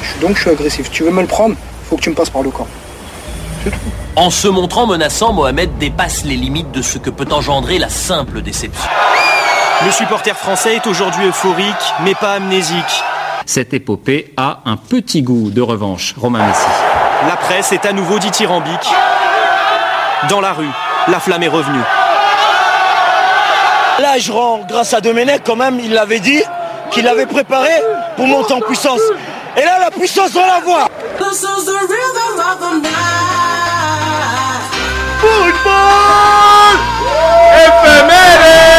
Je 0.02 0.08
suis- 0.12 0.20
donc, 0.20 0.36
je 0.38 0.42
suis 0.42 0.50
agressif. 0.50 0.90
Tu 0.90 1.04
veux 1.04 1.12
me 1.12 1.22
le 1.22 1.28
prendre? 1.28 1.56
Faut 1.90 1.98
que 1.98 2.02
tu 2.02 2.10
me 2.10 2.16
passes 2.16 2.30
par 2.30 2.42
le 2.42 2.50
corps. 2.52 2.68
En 4.16 4.30
se 4.30 4.48
montrant 4.48 4.88
menaçant, 4.88 5.34
Mohamed 5.34 5.78
dépasse 5.78 6.24
les 6.24 6.36
limites 6.38 6.72
de 6.72 6.82
ce 6.82 6.98
que 6.98 7.10
peut 7.10 7.28
engendrer 7.32 7.78
la 7.78 7.90
simple 7.90 8.42
déception. 8.42 8.90
Le 9.86 9.92
supporter 9.92 10.36
français 10.38 10.76
est 10.78 10.88
aujourd'hui 10.88 11.26
euphorique, 11.28 11.76
mais 12.04 12.16
pas 12.16 12.34
amnésique. 12.34 13.04
Cette 13.46 13.74
épopée 13.74 14.34
a 14.38 14.62
un 14.66 14.78
petit 14.78 15.22
goût 15.22 15.50
de 15.52 15.62
revanche. 15.62 16.16
Romain 16.18 16.48
Messi. 16.48 16.62
La 17.28 17.36
presse 17.36 17.74
est 17.74 17.86
à 17.86 17.92
nouveau 17.92 18.20
dithyrambique. 18.20 18.88
Dans 20.30 20.40
la 20.42 20.54
rue, 20.54 20.70
la 21.10 21.20
flamme 21.20 21.44
est 21.44 21.48
revenue. 21.50 21.82
Là, 24.00 24.18
je 24.18 24.32
rends 24.32 24.60
grâce 24.68 24.94
à 24.94 25.00
Domenech, 25.02 25.42
quand 25.46 25.56
même, 25.56 25.80
il 25.80 25.94
l'avait 25.94 26.20
dit, 26.20 26.42
qu'il 26.92 27.06
l'avait 27.06 27.26
préparé 27.26 27.72
pour 28.18 28.28
monter 28.28 28.54
en 28.54 28.60
puissance. 28.60 29.02
Et 29.56 29.62
là, 29.62 29.80
la 29.80 29.92
puissance, 29.92 30.32
on 30.36 30.46
la. 30.46 30.88
Football 35.20 36.06
J'ai 37.56 38.75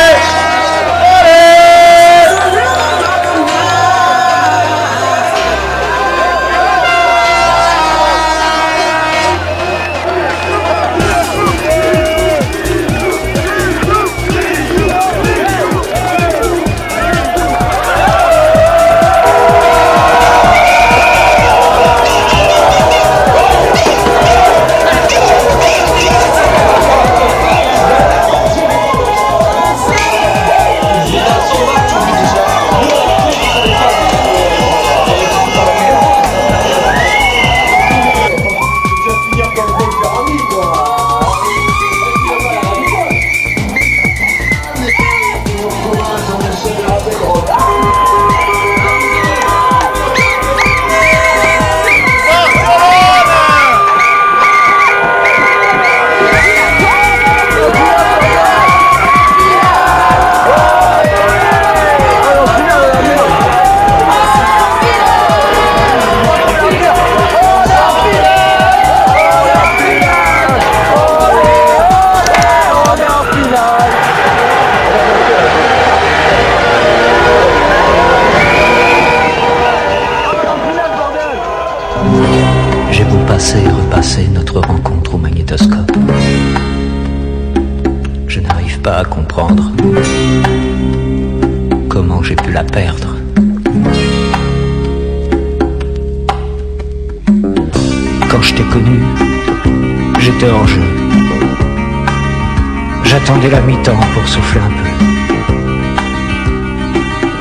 La 103.53 103.61
mi-temps 103.61 104.01
pour 104.13 104.27
souffler 104.27 104.61
un 104.61 104.71
peu. 104.71 104.89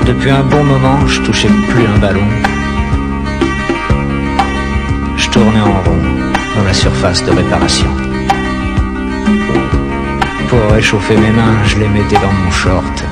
Depuis 0.06 0.30
un 0.30 0.43
bon 0.43 0.64
moment, 0.64 0.99
je 1.08 1.20
touchais 1.22 1.49
plus 1.70 1.84
un 1.88 1.97
ballon. 1.97 2.28
Je 5.18 5.30
tournais 5.32 5.62
en 5.62 5.82
rond 5.82 6.03
dans 6.56 6.64
la 6.64 6.74
surface 6.74 7.26
de 7.26 7.32
réparation. 7.32 7.88
Pour 10.47 10.60
réchauffer 10.72 11.18
mes 11.18 11.32
mains, 11.32 11.58
je 11.66 11.80
les 11.80 11.88
mettais 11.88 12.18
dans 12.18 12.32
mon 12.32 12.51
short. 12.51 13.03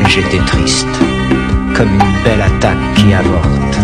Et 0.00 0.08
j'étais 0.08 0.42
triste, 0.46 0.88
comme 1.76 1.92
une 1.92 2.12
belle 2.24 2.40
attaque 2.40 2.94
qui 2.96 3.12
avorte. 3.12 3.78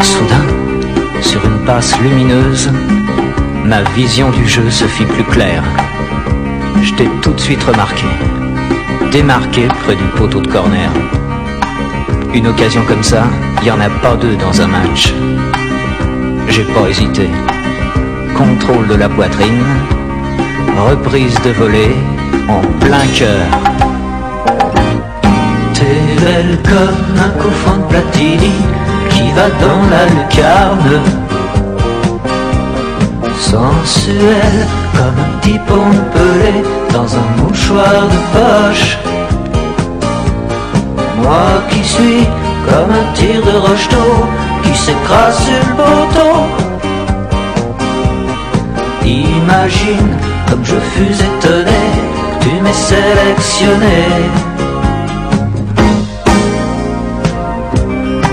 Soudain, 0.00 0.46
sur 1.20 1.44
une 1.44 1.64
passe 1.66 2.00
lumineuse, 2.00 2.70
ma 3.66 3.82
vision 3.94 4.30
du 4.30 4.46
jeu 4.46 4.70
se 4.70 4.84
fit 4.84 5.06
plus 5.06 5.24
claire. 5.24 5.64
Je 6.82 6.94
t'ai 6.94 7.08
tout 7.20 7.32
de 7.32 7.40
suite 7.40 7.62
remarqué, 7.64 8.06
démarqué 9.10 9.66
près 9.82 9.96
du 9.96 10.04
poteau 10.16 10.40
de 10.40 10.46
corner. 10.46 10.90
Une 12.32 12.46
occasion 12.46 12.82
comme 12.86 13.02
ça, 13.02 13.24
il 13.58 13.64
n'y 13.64 13.70
en 13.70 13.80
a 13.80 13.88
pas 13.88 14.14
deux 14.16 14.36
dans 14.36 14.60
un 14.60 14.68
match. 14.68 15.12
J'ai 16.48 16.62
pas 16.62 16.88
hésité. 16.88 17.28
Contrôle 18.36 18.86
de 18.86 18.94
la 18.94 19.08
poitrine, 19.08 19.64
reprise 20.88 21.34
de 21.42 21.50
volée 21.50 21.96
en 22.48 22.60
plein 22.78 23.06
cœur. 23.14 23.46
T'es 25.74 26.24
belle 26.24 26.58
comme 26.62 27.18
un 27.18 27.42
coffin 27.42 27.78
de 27.78 27.84
Platini 27.88 28.52
qui 29.10 29.30
va 29.32 29.48
dans 29.60 29.82
la 29.90 30.06
lucarne. 30.06 31.25
Sensuelle 33.38 34.66
comme 34.92 35.18
un 35.18 35.38
petit 35.38 35.58
pelé 35.58 36.64
dans 36.92 37.14
un 37.14 37.42
mouchoir 37.42 38.02
de 38.08 38.20
poche. 38.34 38.98
Moi 41.22 41.62
qui 41.70 41.84
suis 41.84 42.26
comme 42.68 42.90
un 42.90 43.12
tir 43.14 43.42
de 43.42 43.58
rocheteau 43.58 44.26
qui 44.62 44.74
s'écrase 44.74 45.38
sur 45.44 45.62
le 45.68 45.74
poteau. 45.76 46.36
Imagine 49.04 50.16
comme 50.48 50.64
je 50.64 50.76
fus 50.92 51.22
étonné 51.22 51.84
que 52.40 52.44
tu 52.44 52.62
m'aies 52.62 52.72
sélectionné. 52.72 53.98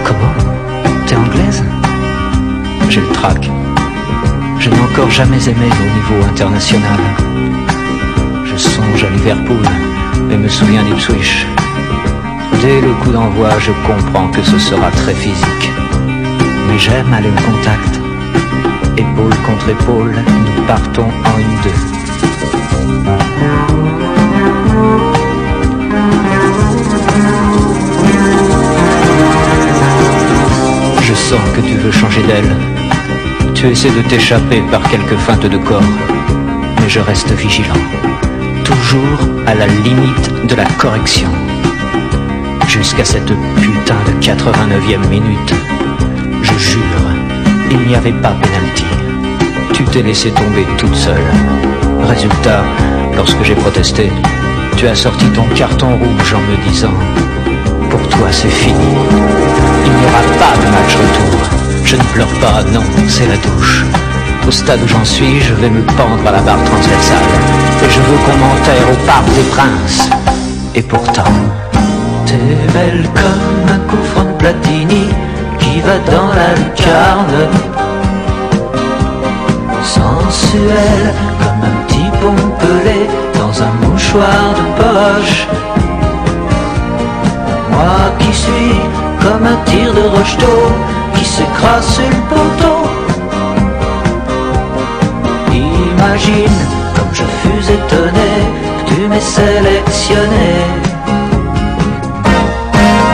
Comment? 0.05 0.35
T'es 1.05 1.15
anglaise? 1.15 1.63
J'ai 2.89 3.01
le 3.01 3.07
trac. 3.13 3.49
Encore 4.83 5.09
jamais 5.09 5.43
aimé 5.47 5.69
au 5.81 5.89
niveau 5.95 6.29
international. 6.29 6.99
Je 8.45 8.57
songe 8.57 9.03
à 9.03 9.09
Liverpool, 9.09 9.65
et 10.29 10.37
me 10.37 10.47
souviens 10.47 10.83
d'Ipswich. 10.83 11.47
Dès 12.61 12.81
le 12.81 12.93
coup 13.01 13.11
d'envoi, 13.11 13.49
je 13.59 13.71
comprends 13.87 14.27
que 14.27 14.43
ce 14.43 14.59
sera 14.59 14.91
très 14.91 15.13
physique. 15.13 15.71
Mais 16.67 16.77
j'aime 16.77 17.13
aller 17.13 17.29
au 17.29 17.41
contact. 17.51 17.99
Épaule 18.97 19.35
contre 19.45 19.69
épaule, 19.69 20.15
nous 20.57 20.63
partons 20.63 21.07
en 21.07 21.39
une 21.39 21.57
deux. 21.63 21.79
Je 31.01 31.13
sens 31.13 31.41
que 31.55 31.61
tu 31.61 31.75
veux 31.75 31.91
changer 31.91 32.23
d'elle. 32.23 32.72
Tu 33.63 33.69
essaies 33.69 33.91
de 33.91 34.01
t'échapper 34.01 34.61
par 34.69 34.81
quelques 34.89 35.15
feintes 35.19 35.45
de 35.45 35.57
corps. 35.57 35.89
Mais 36.81 36.89
je 36.89 36.99
reste 36.99 37.31
vigilant. 37.31 37.81
Toujours 38.65 39.19
à 39.47 39.55
la 39.55 39.67
limite 39.67 40.45
de 40.49 40.53
la 40.53 40.65
correction. 40.77 41.29
Jusqu'à 42.67 43.05
cette 43.05 43.31
putain 43.61 43.95
de 44.05 44.21
89e 44.21 45.07
minute. 45.07 45.53
Je 46.41 46.57
jure, 46.57 46.81
il 47.71 47.79
n'y 47.87 47.95
avait 47.95 48.11
pas 48.11 48.31
pénalty. 48.31 48.83
Tu 49.71 49.85
t'es 49.85 50.01
laissé 50.01 50.31
tomber 50.31 50.67
toute 50.77 50.95
seule. 50.95 51.23
Résultat, 52.01 52.65
lorsque 53.15 53.43
j'ai 53.43 53.55
protesté, 53.55 54.11
tu 54.75 54.87
as 54.87 54.95
sorti 54.95 55.27
ton 55.27 55.45
carton 55.55 55.95
rouge 55.95 56.33
en 56.33 56.41
me 56.41 56.69
disant 56.69 56.97
Pour 57.89 58.05
toi 58.09 58.27
c'est 58.29 58.49
fini. 58.49 58.89
Il 59.85 59.91
n'y 59.93 60.05
aura 60.05 60.21
pas 60.37 60.57
de 60.57 60.69
match 60.69 60.95
retour. 60.97 61.62
Je 61.93 61.97
ne 61.99 62.03
pleure 62.05 62.39
pas, 62.41 62.63
non, 62.71 62.81
c'est 63.07 63.27
la 63.27 63.37
douche. 63.37 63.85
Au 64.47 64.49
stade 64.49 64.81
où 64.83 64.87
j'en 64.87 65.05
suis, 65.05 65.39
je 65.41 65.53
vais 65.53 65.69
me 65.69 65.83
pendre 65.83 66.27
à 66.27 66.31
la 66.31 66.41
barre 66.41 66.63
transversale. 66.63 67.29
Et 67.85 67.89
je 67.91 67.99
veux 67.99 68.17
qu'on 68.25 68.37
m'enterre 68.37 68.89
au 68.91 69.05
parc 69.05 69.25
des 69.35 69.43
princes. 69.51 70.09
Et 70.73 70.81
pourtant, 70.81 71.31
t'es 72.25 72.73
belle 72.73 73.07
comme 73.13 73.75
un 73.75 73.77
franc 74.05 74.23
de 74.23 74.31
Platini 74.39 75.05
qui 75.59 75.81
va 75.81 75.99
dans 76.11 76.29
la 76.33 76.55
lucarne. 76.55 77.47
Sensuelle 79.83 81.13
comme 81.41 81.61
un 81.69 81.75
petit 81.85 82.09
pompelé 82.23 83.07
dans 83.37 83.53
un 83.61 83.87
mouchoir 83.87 84.55
de 84.57 84.81
poche. 84.81 85.47
Moi 87.69 87.97
qui 88.17 88.33
suis 88.33 88.79
comme 89.21 89.45
un 89.45 89.63
tir 89.65 89.93
de 89.93 90.07
qui 90.15 91.02
s'écrase 91.43 91.99
le 91.99 92.19
poteau. 92.29 92.79
Imagine 95.51 96.59
comme 96.95 97.13
je 97.13 97.25
fus 97.39 97.65
étonné 97.77 98.31
que 98.85 98.93
tu 98.93 98.99
m'aies 99.07 99.29
sélectionné. 99.37 100.51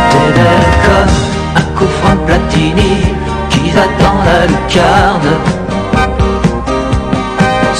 T'es 0.09 0.29
belle 0.37 0.71
comme 0.85 1.15
un 1.61 1.67
coup 1.77 1.91
franc 1.99 2.17
Platini 2.25 2.95
qui 3.49 3.65
va 3.71 3.85
dans 4.01 4.19
la 4.27 4.39
lucarne. 4.51 5.33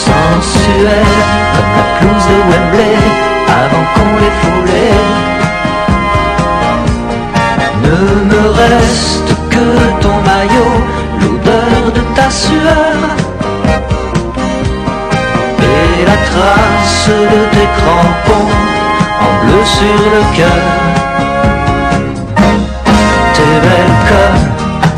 Sensuelle 0.05 1.15
comme 1.53 1.71
la 1.77 1.85
pelouse 1.95 2.27
de 2.31 2.37
Wembley 2.49 2.97
avant 3.61 3.85
qu'on 3.93 4.13
les 4.23 4.35
foulait. 4.41 5.05
Ne 7.83 7.99
me 8.31 8.41
reste 8.49 9.18
de 11.91 12.01
ta 12.15 12.29
sueur 12.29 12.95
et 15.61 16.05
la 16.05 16.17
trace 16.29 17.09
de 17.33 17.41
tes 17.55 17.69
crampons 17.77 18.51
en 19.25 19.45
bleu 19.45 19.63
sur 19.65 20.01
le 20.15 20.21
cœur. 20.37 20.67
T'es 23.33 23.55
belle 23.65 23.97
comme 24.09 24.43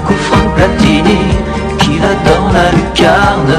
coup 0.05 0.21
franc 0.27 0.49
Platini 0.55 1.21
qui 1.79 1.97
va 1.99 2.13
dans 2.29 2.47
la 2.51 2.71
lucarne. 2.71 3.57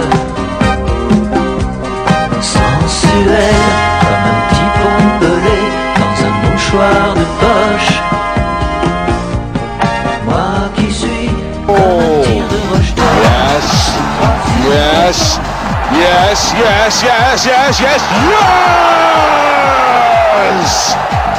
Sensuelle 2.41 3.71
comme 4.01 4.27
un 4.33 4.39
petit 4.49 4.71
pompelé 4.81 5.61
dans 5.99 6.17
un 6.27 6.35
mouchoir 6.51 7.15
de 7.15 7.27
poche. 7.41 8.02
Yes. 15.03 15.35
Yes, 15.91 16.55
yes, 16.55 17.03
yes, 17.03 17.43
yes, 17.45 17.81
yes, 17.81 18.03
yes! 18.07 18.43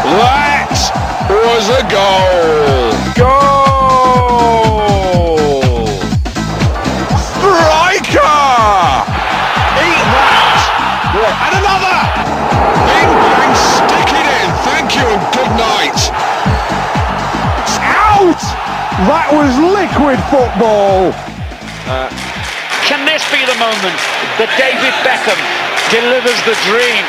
That 0.03 0.75
was 1.31 1.71
a 1.71 1.79
goal! 1.87 2.91
Goal! 3.15 4.19
Striker! 7.23 8.35
Eat 9.79 10.07
that! 10.11 10.59
And 11.23 11.55
another! 11.63 12.03
Bing 12.83 13.15
bang, 13.15 13.55
stick 13.55 14.11
it 14.11 14.27
in! 14.27 14.51
Thank 14.67 14.91
you 14.99 15.07
and 15.07 15.23
good 15.31 15.55
night! 15.55 16.11
Out! 17.79 18.43
That 19.07 19.31
was 19.31 19.55
liquid 19.55 20.19
football. 20.27 21.15
Moment 23.63 23.99
that 24.35 24.51
David 24.59 24.91
Beckham 25.07 25.39
delivers 25.87 26.35
the 26.43 26.55
dream? 26.67 27.03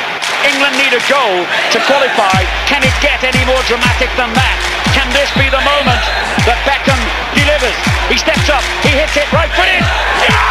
England 0.47 0.79
need 0.79 0.95
a 0.95 1.03
goal 1.11 1.43
to 1.75 1.77
qualify. 1.83 2.47
Can 2.71 2.79
it 2.79 2.95
get 3.03 3.19
any 3.27 3.43
more 3.43 3.59
dramatic 3.67 4.07
than 4.15 4.31
that? 4.31 4.57
Can 4.95 5.11
this 5.11 5.27
be 5.35 5.51
the 5.51 5.63
moment 5.67 6.03
that 6.47 6.55
Beckham 6.63 6.99
delivers? 7.35 7.75
He 8.07 8.15
steps 8.15 8.47
up, 8.47 8.63
he 8.87 8.95
hits 8.95 9.19
it 9.19 9.27
right 9.35 9.51
footed. 9.51 9.83
David 10.23 10.44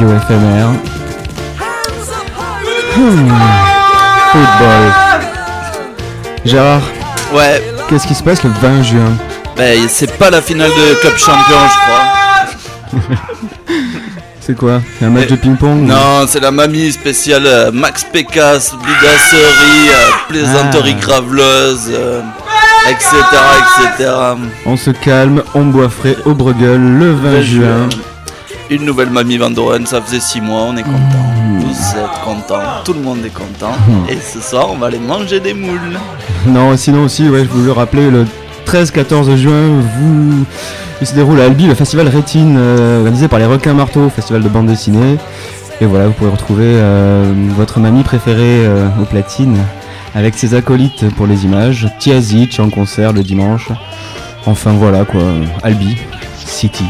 Radio 0.00 0.16
éphémère. 0.16 0.68
Hmm. 2.96 3.28
Football. 4.32 4.92
Gérard. 6.46 6.80
Ouais. 7.34 7.62
Qu'est-ce 7.86 8.06
qui 8.06 8.14
se 8.14 8.22
passe 8.22 8.42
le 8.42 8.48
20 8.62 8.82
juin? 8.82 9.12
Ben, 9.58 9.78
c'est 9.88 10.16
pas 10.16 10.30
la 10.30 10.40
finale 10.40 10.70
de 10.70 10.94
Club 11.00 11.18
Champion, 11.18 11.58
je 11.68 12.96
crois. 12.96 13.16
C'est 14.40 14.56
quoi? 14.56 14.80
C'est 14.98 15.04
un 15.04 15.10
match 15.10 15.28
de 15.28 15.36
ping-pong 15.36 15.82
ou- 15.82 15.86
Non, 15.86 16.26
c'est 16.26 16.40
la 16.40 16.50
mamie 16.50 16.90
spéciale 16.90 17.44
euh, 17.46 17.70
Max 17.70 18.02
Pécasse, 18.04 18.72
bidasserie, 18.74 19.90
euh, 19.90 20.10
plaisanterie 20.28 20.96
Ah. 20.96 21.00
graveleuse, 21.06 21.90
euh, 21.92 22.22
etc., 22.88 23.06
etc. 23.96 24.10
On 24.64 24.76
se 24.78 24.90
calme, 24.92 25.42
on 25.54 25.66
boit 25.66 25.90
frais 25.90 26.16
au 26.24 26.32
Bruegel 26.34 26.80
le 26.80 27.12
20 27.12 27.42
juin. 27.42 27.88
Une 28.70 28.84
nouvelle 28.84 29.10
mamie 29.10 29.36
Van 29.36 29.50
Doren, 29.50 29.84
ça 29.84 30.00
faisait 30.00 30.20
6 30.20 30.42
mois, 30.42 30.62
on 30.62 30.76
est 30.76 30.84
content. 30.84 30.94
Mmh. 30.94 31.58
Vous 31.58 31.98
êtes 31.98 32.24
contents, 32.24 32.84
tout 32.84 32.92
le 32.92 33.00
monde 33.00 33.18
est 33.26 33.34
content. 33.34 33.72
Mmh. 33.72 34.10
Et 34.10 34.16
ce 34.16 34.40
soir, 34.40 34.68
on 34.70 34.76
va 34.76 34.86
aller 34.86 35.00
manger 35.00 35.40
des 35.40 35.54
moules. 35.54 35.98
Non, 36.46 36.76
sinon 36.76 37.02
aussi, 37.02 37.28
ouais, 37.28 37.40
je 37.40 37.48
voulais 37.48 37.66
le 37.66 37.72
rappeler, 37.72 38.08
le 38.08 38.26
13-14 38.66 39.34
juin, 39.34 39.80
vous... 39.98 40.46
il 41.00 41.06
se 41.06 41.16
déroule 41.16 41.40
à 41.40 41.46
Albi 41.46 41.66
le 41.66 41.74
festival 41.74 42.06
Rétine, 42.06 42.54
euh, 42.56 42.98
organisé 42.98 43.26
par 43.26 43.40
les 43.40 43.46
Requins 43.46 43.74
Marteaux, 43.74 44.08
festival 44.08 44.40
de 44.40 44.48
bande 44.48 44.66
dessinée. 44.66 45.18
Et 45.80 45.86
voilà, 45.86 46.06
vous 46.06 46.12
pourrez 46.12 46.30
retrouver 46.30 46.66
euh, 46.76 47.32
votre 47.56 47.80
mamie 47.80 48.04
préférée 48.04 48.66
euh, 48.66 48.86
au 49.02 49.04
platine, 49.04 49.58
avec 50.14 50.38
ses 50.38 50.54
acolytes 50.54 51.12
pour 51.16 51.26
les 51.26 51.44
images, 51.44 51.88
Tiazic 51.98 52.60
en 52.60 52.70
concert 52.70 53.12
le 53.12 53.24
dimanche. 53.24 53.70
Enfin 54.46 54.74
voilà 54.74 55.04
quoi, 55.04 55.22
Albi, 55.64 55.96
City. 56.36 56.84